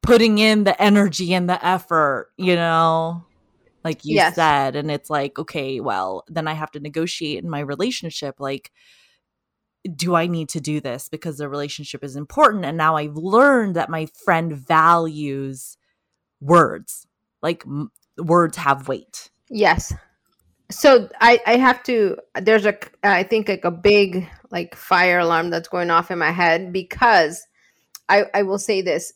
putting 0.02 0.38
in 0.38 0.64
the 0.64 0.80
energy 0.80 1.34
and 1.34 1.48
the 1.48 1.64
effort, 1.64 2.30
you 2.36 2.56
know, 2.56 3.24
like 3.84 4.04
you 4.04 4.16
Yes. 4.16 4.34
said. 4.34 4.76
And 4.76 4.90
it's 4.90 5.10
like, 5.10 5.38
okay, 5.38 5.80
well, 5.80 6.24
then 6.28 6.48
I 6.48 6.54
have 6.54 6.70
to 6.72 6.80
negotiate 6.80 7.42
in 7.42 7.50
my 7.50 7.60
relationship. 7.60 8.36
Like, 8.40 8.72
do 9.94 10.14
I 10.14 10.26
need 10.26 10.48
to 10.50 10.60
do 10.60 10.80
this 10.80 11.08
because 11.08 11.38
the 11.38 11.48
relationship 11.48 12.02
is 12.04 12.16
important? 12.16 12.64
And 12.64 12.76
now 12.76 12.96
I've 12.96 13.16
learned 13.16 13.76
that 13.76 13.90
my 13.90 14.06
friend 14.06 14.52
values 14.52 15.76
words, 16.40 17.06
like, 17.42 17.64
m- 17.66 17.90
words 18.18 18.56
have 18.56 18.88
weight. 18.88 19.30
yes. 19.50 19.94
So 20.70 21.08
I 21.20 21.40
I 21.46 21.56
have 21.56 21.82
to 21.84 22.18
there's 22.34 22.66
a 22.66 22.76
I 23.02 23.22
think 23.22 23.48
like 23.48 23.64
a 23.64 23.70
big 23.70 24.28
like 24.50 24.74
fire 24.74 25.18
alarm 25.20 25.50
that's 25.50 25.68
going 25.68 25.90
off 25.90 26.10
in 26.10 26.18
my 26.18 26.30
head 26.30 26.72
because 26.72 27.46
I 28.08 28.24
I 28.34 28.42
will 28.42 28.58
say 28.58 28.82
this 28.82 29.12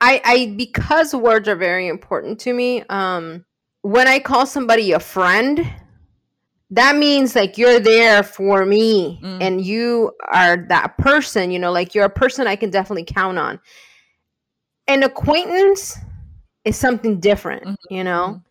I 0.00 0.20
I 0.24 0.54
because 0.56 1.14
words 1.14 1.48
are 1.48 1.56
very 1.56 1.88
important 1.88 2.38
to 2.40 2.52
me 2.52 2.82
um 2.90 3.44
when 3.82 4.08
I 4.08 4.18
call 4.18 4.44
somebody 4.44 4.92
a 4.92 5.00
friend 5.00 5.66
that 6.70 6.96
means 6.96 7.34
like 7.34 7.56
you're 7.56 7.80
there 7.80 8.22
for 8.22 8.64
me 8.66 9.18
Mm. 9.22 9.38
and 9.42 9.60
you 9.64 10.12
are 10.30 10.56
that 10.68 10.98
person 10.98 11.50
you 11.50 11.58
know 11.58 11.72
like 11.72 11.94
you're 11.94 12.04
a 12.04 12.10
person 12.10 12.46
I 12.46 12.56
can 12.56 12.70
definitely 12.70 13.04
count 13.04 13.38
on 13.38 13.58
an 14.86 15.02
acquaintance 15.02 15.96
is 16.64 16.76
something 16.76 17.20
different 17.20 17.64
Mhm. 17.64 17.76
you 17.90 18.04
know 18.04 18.42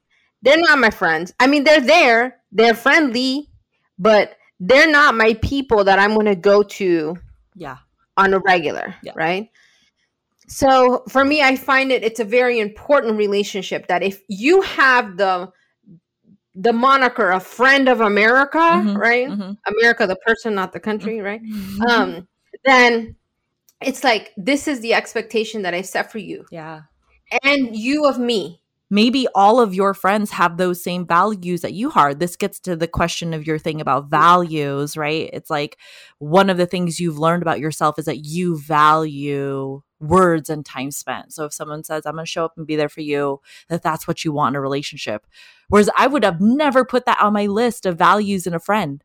they're 0.44 0.58
not 0.60 0.78
my 0.78 0.92
friends. 0.92 1.34
I 1.40 1.48
mean, 1.48 1.64
they're 1.64 1.82
there, 1.82 2.38
they're 2.52 2.76
friendly, 2.76 3.50
but 3.98 4.36
they're 4.60 4.90
not 4.90 5.16
my 5.16 5.34
people 5.42 5.84
that 5.86 5.98
I'm 5.98 6.14
going 6.14 6.28
to 6.28 6.36
go 6.36 6.62
to 6.62 7.18
Yeah. 7.56 7.78
on 8.18 8.36
a 8.36 8.40
regular, 8.40 8.94
Yeah. 9.02 9.14
right? 9.16 9.50
So 10.48 11.04
for 11.10 11.26
me, 11.26 11.42
I 11.42 11.56
find 11.56 11.92
it 11.92 12.04
it's 12.04 12.20
a 12.20 12.24
very 12.24 12.60
important 12.60 13.18
relationship 13.18 13.88
that 13.88 14.04
if 14.04 14.22
you 14.30 14.62
have 14.62 15.18
the 15.18 15.50
the 16.60 16.74
moniker 16.74 17.30
a 17.32 17.40
friend 17.40 17.88
of 17.90 18.02
America, 18.02 18.58
Mhm, 18.58 18.98
right? 18.98 19.28
mhm. 19.30 19.58
America, 19.68 20.08
the 20.08 20.16
person, 20.26 20.56
not 20.56 20.74
the 20.74 20.80
country, 20.80 21.22
right? 21.22 21.42
Mm-hmm. 21.42 21.82
Um, 21.84 22.28
then 22.66 23.16
it's 23.82 24.04
like 24.04 24.34
this 24.38 24.68
is 24.68 24.82
the 24.82 24.94
expectation 24.96 25.62
that 25.64 25.74
I 25.74 25.82
set 25.84 26.12
for 26.12 26.18
you 26.20 26.46
yeah. 26.52 26.82
and 27.44 27.76
you 27.76 28.06
of 28.06 28.18
me. 28.20 28.62
maybe 28.90 29.28
all 29.36 29.60
of 29.60 29.74
your 29.76 29.94
friends 29.94 30.32
have 30.32 30.58
those 30.58 30.82
same 30.82 31.06
values 31.06 31.62
that 31.62 31.74
you 31.74 31.92
are. 31.96 32.14
This 32.16 32.38
gets 32.38 32.60
to 32.62 32.76
the 32.76 32.88
question 32.88 33.34
of 33.34 33.46
your 33.46 33.60
thing 33.60 33.82
about 33.82 34.10
values, 34.10 34.96
right? 34.98 35.30
It's 35.34 35.50
like 35.50 35.78
one 36.20 36.50
of 36.50 36.58
the 36.58 36.66
things 36.66 37.00
you've 37.00 37.20
learned 37.20 37.44
about 37.44 37.60
yourself 37.60 38.00
is 38.00 38.06
that 38.06 38.26
you 38.26 38.58
value 38.62 39.82
words 40.00 40.50
and 40.50 40.66
time 40.66 40.92
spent. 40.92 41.34
So 41.34 41.46
if 41.46 41.54
someone 41.54 41.84
says, 41.84 42.06
I'm 42.06 42.14
going 42.14 42.26
to 42.26 42.32
show 42.32 42.46
up 42.46 42.54
and 42.58 42.68
be 42.68 42.76
there 42.76 42.90
for 42.90 43.02
you, 43.02 43.42
that 43.70 43.84
that's 43.84 44.08
what 44.08 44.24
you 44.24 44.32
want 44.32 44.54
in 44.54 44.58
a 44.58 44.62
relationship. 44.62 45.26
Whereas 45.70 45.90
I 45.98 46.08
would 46.08 46.24
have 46.24 46.40
never 46.40 46.86
put 46.86 47.06
that 47.06 47.20
on 47.22 47.34
my 47.34 47.48
list 47.48 47.86
of 47.86 47.98
values 47.98 48.48
in 48.48 48.54
a 48.54 48.60
friend. 48.60 49.04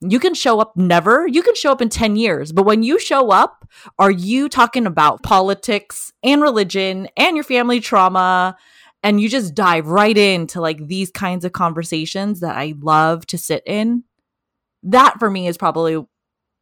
You 0.00 0.18
can 0.18 0.34
show 0.34 0.58
up 0.58 0.76
never, 0.76 1.28
you 1.28 1.42
can 1.42 1.54
show 1.54 1.70
up 1.70 1.80
in 1.80 1.88
10 1.88 2.16
years, 2.16 2.50
but 2.50 2.64
when 2.64 2.82
you 2.82 2.98
show 2.98 3.30
up, 3.30 3.68
are 4.00 4.10
you 4.10 4.48
talking 4.48 4.84
about 4.84 5.22
politics 5.22 6.12
and 6.24 6.42
religion 6.42 7.08
and 7.16 7.36
your 7.36 7.44
family 7.44 7.80
trauma? 7.80 8.56
and 9.02 9.20
you 9.20 9.28
just 9.28 9.54
dive 9.54 9.88
right 9.88 10.16
into 10.16 10.60
like 10.60 10.86
these 10.86 11.10
kinds 11.10 11.44
of 11.44 11.52
conversations 11.52 12.40
that 12.40 12.56
I 12.56 12.74
love 12.80 13.26
to 13.26 13.38
sit 13.38 13.62
in. 13.66 14.04
That 14.84 15.18
for 15.18 15.30
me 15.30 15.48
is 15.48 15.58
probably 15.58 16.04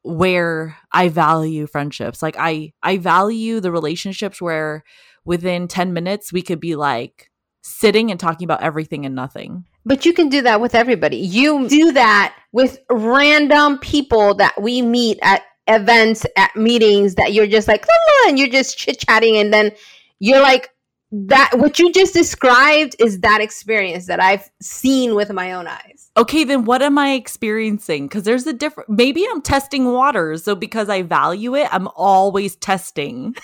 where 0.03 0.77
I 0.93 1.09
value 1.09 1.67
friendships. 1.67 2.23
Like 2.23 2.37
I 2.39 2.73
I 2.83 2.99
value 2.99 3.61
the 3.61 3.73
relationships 3.73 4.41
where 4.41 4.85
within 5.25 5.69
10 5.69 5.93
minutes 5.93 6.33
we 6.33 6.43
could 6.43 6.61
be 6.61 6.77
like 6.77 7.31
sitting 7.63 8.11
and 8.11 8.19
talking 8.19 8.45
about 8.45 8.63
everything 8.63 9.05
and 9.05 9.15
nothing. 9.15 9.65
But 9.85 10.05
you 10.05 10.13
can 10.13 10.29
do 10.29 10.43
that 10.43 10.61
with 10.61 10.75
everybody. 10.75 11.17
You 11.17 11.69
do 11.69 11.93
that 11.93 12.37
with 12.53 12.79
random 12.91 13.79
people 13.79 14.35
that 14.35 14.61
we 14.61 14.83
meet 14.83 15.19
at 15.23 15.43
events, 15.67 16.27
at 16.37 16.55
meetings 16.57 17.15
that 17.15 17.33
you're 17.33 17.47
just 17.47 17.69
like, 17.69 17.87
and 18.27 18.39
you're 18.39 18.49
just 18.49 18.77
chit 18.77 18.99
chatting, 19.01 19.37
and 19.37 19.53
then 19.53 19.73
you're 20.19 20.41
like 20.41 20.71
that 21.13 21.51
what 21.57 21.79
you 21.79 21.93
just 21.93 22.15
described 22.15 22.95
is 23.01 23.21
that 23.21 23.41
experience 23.41 24.07
that 24.07 24.21
I've 24.21 24.49
seen 24.63 25.15
with 25.15 25.33
my 25.33 25.53
own 25.53 25.67
eyes. 25.67 26.11
Okay, 26.17 26.45
then 26.45 26.65
what 26.65 26.83
am 26.83 26.99
I 26.99 27.13
experiencing? 27.13 28.07
Because 28.07 28.23
there's 28.23 28.47
a 28.47 28.53
different. 28.53 28.89
Maybe 28.91 29.27
I'm 29.29 29.43
testing 29.43 29.93
waters. 29.93 30.45
So 30.45 30.55
because 30.55 30.89
I 30.89 31.03
value 31.03 31.57
it, 31.57 31.69
I'm 31.73 31.89
always 31.97 32.57
testing. 32.57 33.35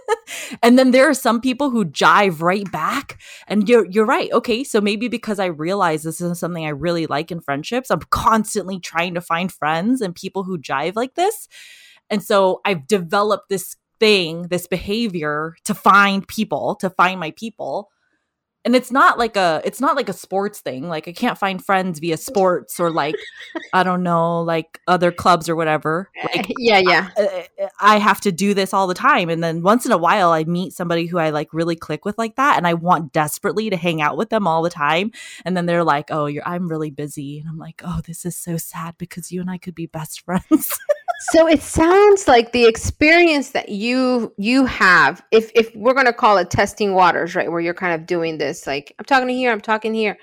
and 0.62 0.78
then 0.78 0.90
there 0.90 1.08
are 1.08 1.14
some 1.14 1.40
people 1.40 1.70
who 1.70 1.84
jive 1.84 2.40
right 2.40 2.70
back. 2.72 3.20
And 3.46 3.68
you're 3.68 3.86
you're 3.86 4.06
right. 4.06 4.32
Okay, 4.32 4.64
so 4.64 4.80
maybe 4.80 5.08
because 5.08 5.38
I 5.38 5.46
realize 5.46 6.02
this 6.02 6.20
is 6.20 6.38
something 6.38 6.64
I 6.64 6.70
really 6.70 7.06
like 7.06 7.30
in 7.30 7.40
friendships, 7.40 7.90
I'm 7.90 8.00
constantly 8.10 8.80
trying 8.80 9.14
to 9.14 9.20
find 9.20 9.52
friends 9.52 10.00
and 10.00 10.14
people 10.14 10.44
who 10.44 10.58
jive 10.58 10.96
like 10.96 11.14
this. 11.14 11.48
And 12.08 12.22
so 12.22 12.60
I've 12.64 12.86
developed 12.86 13.48
this 13.48 13.76
thing, 14.02 14.48
this 14.48 14.66
behavior 14.66 15.54
to 15.62 15.74
find 15.74 16.26
people, 16.26 16.74
to 16.80 16.90
find 16.90 17.20
my 17.20 17.30
people. 17.30 17.88
And 18.64 18.74
it's 18.74 18.90
not 18.90 19.16
like 19.16 19.36
a 19.36 19.60
it's 19.64 19.80
not 19.80 19.94
like 19.94 20.08
a 20.08 20.12
sports 20.12 20.60
thing. 20.60 20.88
Like 20.88 21.06
i 21.06 21.12
can't 21.12 21.38
find 21.38 21.64
friends 21.64 22.00
via 22.00 22.16
sports 22.16 22.80
or 22.80 22.90
like 22.90 23.14
i 23.72 23.84
don't 23.84 24.02
know 24.02 24.42
like 24.42 24.80
other 24.88 25.12
clubs 25.12 25.48
or 25.48 25.54
whatever. 25.54 26.10
Like 26.22 26.52
yeah 26.58 26.78
yeah. 26.78 27.10
I, 27.16 27.48
I, 27.80 27.98
have 27.98 28.20
to 28.22 28.32
do 28.32 28.54
this 28.54 28.74
all 28.74 28.88
the 28.88 28.94
time. 28.94 29.28
And 29.30 29.42
then 29.42 29.62
once 29.62 29.86
in 29.86 29.92
a 29.92 29.98
while 29.98 30.30
i 30.30 30.42
meet 30.44 30.72
somebody 30.72 31.06
who 31.06 31.18
i 31.18 31.30
like 31.30 31.52
really 31.52 31.76
click 31.76 32.04
with 32.04 32.18
like 32.18 32.36
that 32.36 32.56
and 32.56 32.66
i 32.66 32.74
want 32.74 33.12
desperately 33.12 33.70
to 33.70 33.76
hang 33.76 34.00
out 34.00 34.16
with 34.16 34.30
them 34.30 34.48
all 34.48 34.62
the 34.62 34.70
time. 34.70 35.12
And 35.44 35.56
then 35.56 35.66
they're 35.66 35.84
like 35.84 36.10
oh 36.10 36.26
you're 36.26 36.46
i'm 36.46 36.68
really 36.68 36.90
busy. 36.90 37.38
And 37.38 37.48
i'm 37.48 37.58
like 37.58 37.82
oh 37.84 38.00
this 38.04 38.24
is 38.24 38.36
so 38.36 38.56
sad 38.56 38.94
because 38.98 39.30
you 39.30 39.40
and 39.40 39.50
i 39.50 39.58
could 39.58 39.76
be 39.76 39.86
best 39.86 40.20
friends 40.24 40.76
so 41.30 41.46
it 41.46 41.62
sounds 41.62 42.26
like 42.26 42.52
the 42.52 42.64
experience 42.64 43.50
that 43.50 43.68
you 43.68 44.32
you 44.38 44.66
have 44.66 45.22
if 45.30 45.50
if 45.54 45.74
we're 45.76 45.94
going 45.94 46.06
to 46.06 46.12
call 46.12 46.38
it 46.38 46.50
testing 46.50 46.94
waters 46.94 47.34
right 47.34 47.50
where 47.50 47.60
you're 47.60 47.74
kind 47.74 47.94
of 47.94 48.06
doing 48.06 48.38
this 48.38 48.66
like 48.66 48.94
i'm 48.98 49.04
talking 49.04 49.28
to 49.28 49.34
here 49.34 49.52
i'm 49.52 49.60
talking 49.60 49.94
here 49.94 50.18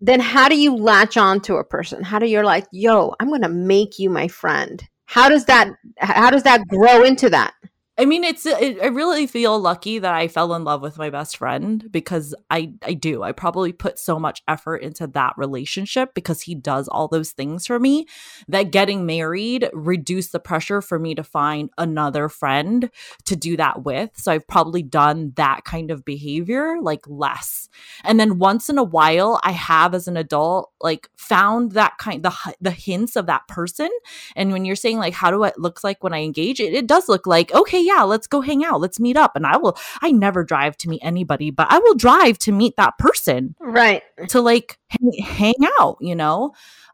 then 0.00 0.20
how 0.20 0.48
do 0.48 0.56
you 0.56 0.76
latch 0.76 1.16
on 1.16 1.40
to 1.40 1.56
a 1.56 1.64
person? 1.64 2.04
How 2.04 2.20
do 2.20 2.26
you're 2.26 2.44
like 2.44 2.66
yo 2.70 3.14
i'm 3.20 3.28
going 3.28 3.42
to 3.42 3.48
make 3.48 3.98
you 3.98 4.10
my 4.10 4.28
friend. 4.28 4.86
How 5.06 5.28
does 5.28 5.46
that 5.46 5.70
how 5.98 6.30
does 6.30 6.42
that 6.42 6.66
grow 6.68 7.02
into 7.02 7.30
that 7.30 7.54
I 8.00 8.04
mean, 8.04 8.22
it's 8.22 8.46
uh, 8.46 8.56
it, 8.60 8.80
I 8.80 8.86
really 8.86 9.26
feel 9.26 9.58
lucky 9.58 9.98
that 9.98 10.14
I 10.14 10.28
fell 10.28 10.54
in 10.54 10.62
love 10.62 10.82
with 10.82 10.98
my 10.98 11.10
best 11.10 11.36
friend 11.36 11.84
because 11.90 12.32
I 12.48 12.74
I 12.84 12.94
do. 12.94 13.24
I 13.24 13.32
probably 13.32 13.72
put 13.72 13.98
so 13.98 14.20
much 14.20 14.40
effort 14.46 14.76
into 14.76 15.08
that 15.08 15.34
relationship 15.36 16.14
because 16.14 16.42
he 16.42 16.54
does 16.54 16.86
all 16.86 17.08
those 17.08 17.32
things 17.32 17.66
for 17.66 17.80
me 17.80 18.06
that 18.46 18.70
getting 18.70 19.04
married 19.04 19.68
reduced 19.72 20.30
the 20.30 20.38
pressure 20.38 20.80
for 20.80 21.00
me 21.00 21.16
to 21.16 21.24
find 21.24 21.70
another 21.76 22.28
friend 22.28 22.88
to 23.24 23.34
do 23.34 23.56
that 23.56 23.82
with. 23.84 24.10
So 24.14 24.30
I've 24.30 24.46
probably 24.46 24.84
done 24.84 25.32
that 25.34 25.64
kind 25.64 25.90
of 25.90 26.04
behavior 26.04 26.76
like 26.80 27.02
less. 27.08 27.68
And 28.04 28.20
then 28.20 28.38
once 28.38 28.68
in 28.68 28.78
a 28.78 28.84
while 28.84 29.40
I 29.42 29.50
have 29.50 29.92
as 29.92 30.06
an 30.06 30.16
adult 30.16 30.70
like 30.80 31.10
found 31.16 31.72
that 31.72 31.98
kind 31.98 32.22
the 32.22 32.32
the 32.60 32.70
hints 32.70 33.16
of 33.16 33.26
that 33.26 33.48
person. 33.48 33.90
And 34.36 34.52
when 34.52 34.64
you're 34.64 34.76
saying 34.76 34.98
like 34.98 35.14
how 35.14 35.32
do 35.32 35.42
it 35.42 35.58
looks 35.58 35.82
like 35.82 36.04
when 36.04 36.14
I 36.14 36.22
engage, 36.22 36.60
it, 36.60 36.74
it 36.74 36.86
does 36.86 37.08
look 37.08 37.26
like 37.26 37.52
okay, 37.52 37.87
yeah, 37.88 38.02
let's 38.02 38.26
go 38.26 38.40
hang 38.40 38.64
out. 38.64 38.80
Let's 38.80 39.00
meet 39.00 39.16
up. 39.16 39.32
And 39.34 39.46
I 39.46 39.56
will, 39.56 39.76
I 40.02 40.12
never 40.12 40.44
drive 40.44 40.76
to 40.78 40.88
meet 40.88 41.00
anybody, 41.02 41.50
but 41.50 41.66
I 41.70 41.78
will 41.78 41.94
drive 41.94 42.38
to 42.40 42.52
meet 42.52 42.76
that 42.76 42.98
person. 42.98 43.54
Right. 43.58 44.02
To 44.28 44.40
like 44.40 44.78
hang, 44.88 45.12
hang 45.22 45.54
out, 45.80 45.96
you 46.00 46.14
know? 46.14 46.52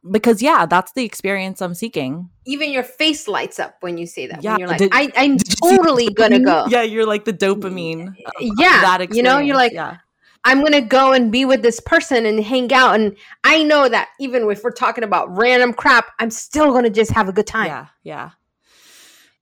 Because 0.08 0.42
yeah, 0.42 0.66
that's 0.66 0.92
the 0.92 1.04
experience 1.04 1.60
I'm 1.62 1.74
seeking. 1.74 2.28
Even 2.44 2.70
your 2.70 2.82
face 2.82 3.26
lights 3.26 3.58
up 3.58 3.76
when 3.80 3.96
you 3.96 4.06
say 4.06 4.26
that. 4.26 4.42
Yeah, 4.42 4.58
you're 4.58 4.68
like, 4.68 4.78
did, 4.78 4.90
I, 4.92 5.10
I'm 5.16 5.38
totally 5.38 6.10
gonna 6.10 6.40
go. 6.40 6.66
Yeah, 6.68 6.82
you're 6.82 7.06
like 7.06 7.24
the 7.24 7.32
dopamine. 7.32 8.14
Yeah, 8.38 8.82
that 8.82 9.14
you 9.14 9.22
know, 9.22 9.38
you're 9.38 9.56
like, 9.56 9.72
yeah. 9.72 9.96
I'm 10.44 10.62
gonna 10.62 10.82
go 10.82 11.14
and 11.14 11.32
be 11.32 11.46
with 11.46 11.62
this 11.62 11.80
person 11.80 12.26
and 12.26 12.44
hang 12.44 12.70
out. 12.74 13.00
And 13.00 13.16
I 13.44 13.62
know 13.62 13.88
that 13.88 14.10
even 14.20 14.48
if 14.50 14.62
we're 14.62 14.72
talking 14.72 15.04
about 15.04 15.34
random 15.34 15.72
crap, 15.72 16.12
I'm 16.18 16.30
still 16.30 16.70
gonna 16.72 16.90
just 16.90 17.10
have 17.12 17.30
a 17.30 17.32
good 17.32 17.46
time. 17.46 17.68
Yeah, 17.68 17.86
yeah 18.02 18.30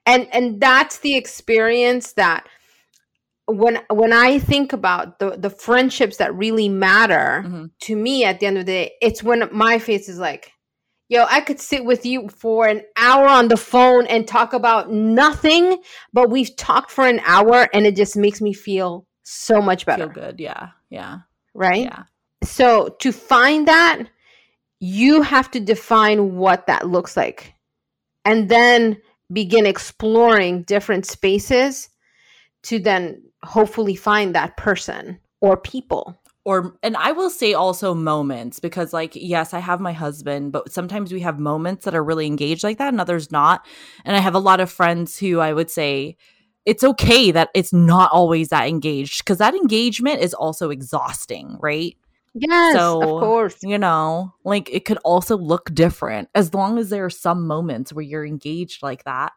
and 0.06 0.28
and 0.32 0.60
that's 0.60 0.98
the 0.98 1.16
experience 1.16 2.12
that 2.14 2.46
when 3.46 3.80
when 3.90 4.12
I 4.12 4.38
think 4.38 4.72
about 4.72 5.18
the 5.18 5.36
the 5.36 5.50
friendships 5.50 6.16
that 6.18 6.34
really 6.34 6.68
matter 6.68 7.44
mm-hmm. 7.46 7.64
to 7.80 7.96
me 7.96 8.24
at 8.24 8.40
the 8.40 8.46
end 8.46 8.58
of 8.58 8.66
the 8.66 8.72
day, 8.72 8.92
it's 9.00 9.22
when 9.22 9.48
my 9.52 9.78
face 9.78 10.08
is 10.08 10.18
like, 10.18 10.52
yo, 11.08 11.24
I 11.28 11.40
could 11.40 11.60
sit 11.60 11.84
with 11.84 12.06
you 12.06 12.28
for 12.28 12.66
an 12.66 12.82
hour 12.96 13.26
on 13.26 13.48
the 13.48 13.56
phone 13.56 14.06
and 14.06 14.26
talk 14.26 14.52
about 14.52 14.90
nothing, 14.90 15.82
but 16.12 16.30
we've 16.30 16.54
talked 16.56 16.90
for 16.90 17.06
an 17.06 17.20
hour 17.24 17.68
and 17.72 17.86
it 17.86 17.96
just 17.96 18.16
makes 18.16 18.40
me 18.40 18.52
feel 18.52 19.06
so 19.22 19.60
much 19.60 19.86
better. 19.86 20.04
Feel 20.04 20.22
good, 20.22 20.40
yeah, 20.40 20.68
yeah, 20.90 21.18
right. 21.54 21.84
Yeah. 21.84 22.04
So 22.44 22.96
to 23.00 23.12
find 23.12 23.68
that, 23.68 24.04
you 24.80 25.22
have 25.22 25.50
to 25.52 25.60
define 25.60 26.36
what 26.36 26.66
that 26.66 26.88
looks 26.88 27.16
like, 27.16 27.54
and 28.24 28.48
then 28.48 28.98
begin 29.32 29.66
exploring 29.66 30.62
different 30.62 31.06
spaces 31.06 31.88
to 32.64 32.78
then 32.78 33.22
hopefully 33.42 33.94
find 33.94 34.34
that 34.34 34.56
person 34.56 35.18
or 35.40 35.56
people. 35.56 36.18
Or 36.44 36.76
and 36.82 36.96
i 36.96 37.12
will 37.12 37.30
say 37.30 37.54
also 37.54 37.94
moments 37.94 38.58
because 38.58 38.92
like 38.92 39.12
yes 39.14 39.54
i 39.54 39.60
have 39.60 39.80
my 39.80 39.92
husband 39.92 40.50
but 40.50 40.72
sometimes 40.72 41.12
we 41.12 41.20
have 41.20 41.38
moments 41.38 41.84
that 41.84 41.94
are 41.94 42.02
really 42.02 42.26
engaged 42.26 42.64
like 42.64 42.78
that 42.78 42.88
and 42.88 43.00
others 43.00 43.30
not. 43.30 43.64
And 44.04 44.16
i 44.16 44.18
have 44.18 44.34
a 44.34 44.40
lot 44.40 44.58
of 44.58 44.68
friends 44.68 45.16
who 45.16 45.38
i 45.38 45.52
would 45.52 45.70
say 45.70 46.16
it's 46.66 46.82
okay 46.82 47.30
that 47.30 47.50
it's 47.54 47.72
not 47.72 48.10
always 48.10 48.48
that 48.48 48.68
engaged 48.68 49.24
because 49.24 49.38
that 49.38 49.54
engagement 49.54 50.20
is 50.20 50.34
also 50.34 50.70
exhausting 50.70 51.58
right 51.60 51.96
Yes, 52.34 52.74
so, 52.74 53.02
of 53.02 53.20
course. 53.20 53.56
You 53.62 53.78
know, 53.78 54.34
like 54.44 54.70
it 54.72 54.84
could 54.84 54.98
also 55.04 55.36
look 55.36 55.74
different 55.74 56.28
as 56.34 56.54
long 56.54 56.78
as 56.78 56.88
there 56.90 57.04
are 57.04 57.10
some 57.10 57.46
moments 57.46 57.92
where 57.92 58.04
you're 58.04 58.24
engaged 58.26 58.82
like 58.82 59.04
that. 59.04 59.32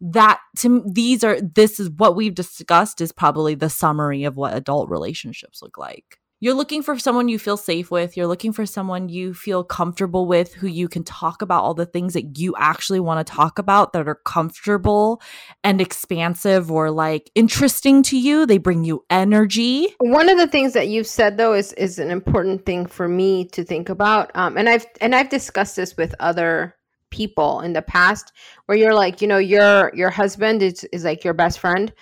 That 0.00 0.40
to 0.58 0.84
these 0.86 1.24
are 1.24 1.40
this 1.40 1.80
is 1.80 1.90
what 1.90 2.16
we've 2.16 2.34
discussed 2.34 3.00
is 3.00 3.12
probably 3.12 3.54
the 3.54 3.70
summary 3.70 4.24
of 4.24 4.36
what 4.36 4.54
adult 4.56 4.90
relationships 4.90 5.62
look 5.62 5.78
like 5.78 6.18
you're 6.38 6.54
looking 6.54 6.82
for 6.82 6.98
someone 6.98 7.28
you 7.28 7.38
feel 7.38 7.56
safe 7.56 7.90
with. 7.90 8.16
You're 8.16 8.26
looking 8.26 8.52
for 8.52 8.66
someone 8.66 9.08
you 9.08 9.32
feel 9.32 9.64
comfortable 9.64 10.26
with, 10.26 10.52
who 10.52 10.66
you 10.66 10.86
can 10.86 11.02
talk 11.02 11.40
about 11.40 11.62
all 11.62 11.72
the 11.72 11.86
things 11.86 12.12
that 12.12 12.38
you 12.38 12.54
actually 12.58 13.00
want 13.00 13.26
to 13.26 13.32
talk 13.32 13.58
about 13.58 13.94
that 13.94 14.06
are 14.06 14.20
comfortable 14.26 15.22
and 15.64 15.80
expansive 15.80 16.70
or 16.70 16.90
like 16.90 17.30
interesting 17.34 18.02
to 18.04 18.18
you. 18.18 18.44
They 18.44 18.58
bring 18.58 18.84
you 18.84 19.04
energy. 19.08 19.94
One 19.98 20.28
of 20.28 20.36
the 20.36 20.46
things 20.46 20.74
that 20.74 20.88
you've 20.88 21.06
said 21.06 21.38
though 21.38 21.54
is 21.54 21.72
is 21.74 21.98
an 21.98 22.10
important 22.10 22.66
thing 22.66 22.84
for 22.84 23.08
me 23.08 23.46
to 23.48 23.64
think 23.64 23.88
about. 23.88 24.30
Um, 24.34 24.58
and 24.58 24.68
I've 24.68 24.86
and 25.00 25.14
I've 25.14 25.30
discussed 25.30 25.76
this 25.76 25.96
with 25.96 26.14
other 26.20 26.74
people 27.10 27.60
in 27.60 27.72
the 27.72 27.82
past 27.82 28.32
where 28.66 28.76
you're 28.76 28.94
like, 28.94 29.22
you 29.22 29.28
know, 29.28 29.38
your 29.38 29.90
your 29.94 30.10
husband 30.10 30.62
is 30.62 30.84
is 30.92 31.04
like 31.04 31.24
your 31.24 31.34
best 31.34 31.58
friend 31.60 31.94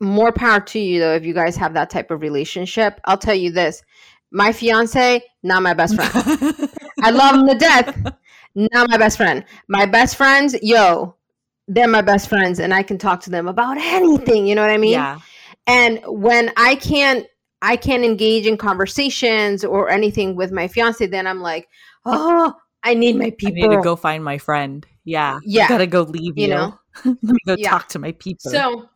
more 0.00 0.32
power 0.32 0.60
to 0.60 0.78
you 0.78 1.00
though 1.00 1.14
if 1.14 1.24
you 1.24 1.34
guys 1.34 1.56
have 1.56 1.74
that 1.74 1.90
type 1.90 2.10
of 2.10 2.22
relationship. 2.22 3.00
I'll 3.04 3.18
tell 3.18 3.34
you 3.34 3.50
this. 3.50 3.82
My 4.30 4.52
fiance, 4.52 5.22
not 5.42 5.62
my 5.62 5.74
best 5.74 5.94
friend. 5.94 6.70
I 7.02 7.10
love 7.10 7.36
him 7.36 7.46
to 7.48 7.54
death. 7.54 8.14
Not 8.54 8.90
my 8.90 8.98
best 8.98 9.16
friend. 9.16 9.44
My 9.68 9.86
best 9.86 10.16
friends, 10.16 10.54
yo, 10.62 11.16
they're 11.68 11.88
my 11.88 12.02
best 12.02 12.28
friends 12.28 12.58
and 12.58 12.74
I 12.74 12.82
can 12.82 12.98
talk 12.98 13.20
to 13.22 13.30
them 13.30 13.48
about 13.48 13.78
anything, 13.78 14.46
you 14.46 14.54
know 14.54 14.62
what 14.62 14.70
I 14.70 14.78
mean? 14.78 14.92
Yeah. 14.92 15.20
And 15.66 16.00
when 16.06 16.50
I 16.56 16.74
can't 16.76 17.26
I 17.62 17.76
can't 17.76 18.04
engage 18.04 18.46
in 18.46 18.56
conversations 18.56 19.64
or 19.64 19.88
anything 19.88 20.34
with 20.34 20.50
my 20.50 20.66
fiance, 20.66 21.06
then 21.06 21.28
I'm 21.28 21.40
like, 21.40 21.68
oh, 22.04 22.54
I 22.82 22.94
need 22.94 23.16
my 23.16 23.30
people. 23.30 23.64
I 23.64 23.68
need 23.68 23.76
to 23.76 23.82
go 23.82 23.94
find 23.94 24.24
my 24.24 24.38
friend. 24.38 24.84
Yeah. 25.04 25.38
Yeah. 25.44 25.66
I 25.66 25.68
gotta 25.68 25.86
go 25.86 26.02
leave 26.02 26.36
you. 26.36 26.48
you. 26.48 26.48
know? 26.48 26.78
Let 27.04 27.22
me 27.22 27.38
go 27.46 27.56
yeah. 27.56 27.70
talk 27.70 27.88
to 27.90 27.98
my 27.98 28.12
people. 28.12 28.50
So 28.50 28.88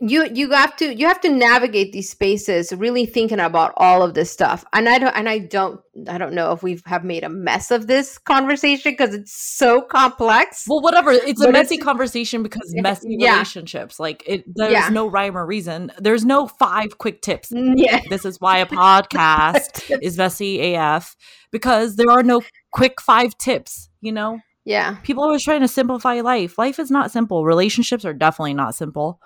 you 0.00 0.28
you 0.32 0.50
have 0.50 0.76
to 0.76 0.94
you 0.94 1.06
have 1.06 1.20
to 1.20 1.28
navigate 1.28 1.92
these 1.92 2.10
spaces 2.10 2.72
really 2.72 3.06
thinking 3.06 3.40
about 3.40 3.72
all 3.76 4.02
of 4.02 4.14
this 4.14 4.30
stuff. 4.30 4.64
And 4.72 4.88
i 4.88 4.98
don't 4.98 5.14
and 5.16 5.28
i 5.28 5.38
don't 5.38 5.80
i 6.08 6.18
don't 6.18 6.32
know 6.32 6.52
if 6.52 6.62
we 6.62 6.80
have 6.86 7.04
made 7.04 7.24
a 7.24 7.28
mess 7.28 7.70
of 7.70 7.86
this 7.86 8.18
conversation 8.18 8.92
because 8.92 9.14
it's 9.14 9.32
so 9.32 9.80
complex. 9.80 10.64
Well 10.68 10.80
whatever. 10.80 11.12
It's 11.12 11.42
a 11.42 11.50
messy 11.50 11.76
it's, 11.76 11.84
conversation 11.84 12.42
because 12.42 12.72
messy 12.76 13.16
yeah. 13.18 13.34
relationships. 13.34 13.98
Like 13.98 14.22
it 14.26 14.44
there's 14.54 14.72
yeah. 14.72 14.88
no 14.88 15.06
rhyme 15.06 15.36
or 15.36 15.46
reason. 15.46 15.92
There's 15.98 16.24
no 16.24 16.46
five 16.46 16.98
quick 16.98 17.22
tips. 17.22 17.50
Mm, 17.50 17.74
yeah. 17.76 18.00
This 18.08 18.24
is 18.24 18.40
why 18.40 18.58
a 18.58 18.66
podcast 18.66 19.98
is 20.02 20.16
messy 20.16 20.74
af 20.74 21.16
because 21.50 21.96
there 21.96 22.10
are 22.10 22.22
no 22.22 22.42
quick 22.72 23.00
five 23.00 23.36
tips 23.38 23.88
you 24.00 24.12
know? 24.12 24.40
Yeah. 24.64 24.96
People 25.02 25.24
are 25.24 25.28
always 25.28 25.44
trying 25.44 25.62
to 25.62 25.68
simplify 25.68 26.20
life. 26.20 26.58
Life 26.58 26.78
is 26.78 26.90
not 26.90 27.10
simple. 27.10 27.44
Relationships 27.44 28.04
are 28.04 28.12
definitely 28.12 28.54
not 28.54 28.74
simple 28.74 29.20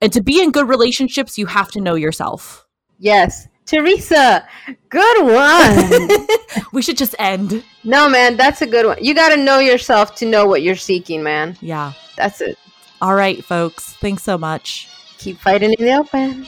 and 0.00 0.12
to 0.12 0.22
be 0.22 0.42
in 0.42 0.50
good 0.50 0.68
relationships, 0.68 1.38
you 1.38 1.46
have 1.46 1.70
to 1.72 1.80
know 1.80 1.94
yourself. 1.94 2.66
Yes. 2.98 3.48
Theresa, 3.66 4.46
good 4.88 5.24
one. 5.26 6.08
we 6.72 6.80
should 6.80 6.96
just 6.96 7.14
end. 7.18 7.62
No, 7.84 8.08
man, 8.08 8.36
that's 8.36 8.62
a 8.62 8.66
good 8.66 8.86
one. 8.86 8.96
You 9.02 9.14
got 9.14 9.28
to 9.28 9.36
know 9.36 9.58
yourself 9.58 10.14
to 10.16 10.26
know 10.26 10.46
what 10.46 10.62
you're 10.62 10.74
seeking, 10.74 11.22
man. 11.22 11.56
Yeah. 11.60 11.92
That's 12.16 12.40
it. 12.40 12.58
All 13.02 13.14
right, 13.14 13.44
folks. 13.44 13.92
Thanks 13.94 14.22
so 14.22 14.38
much. 14.38 14.88
Keep 15.18 15.38
fighting 15.38 15.74
in 15.78 15.84
the 15.84 15.92
open. 15.98 16.46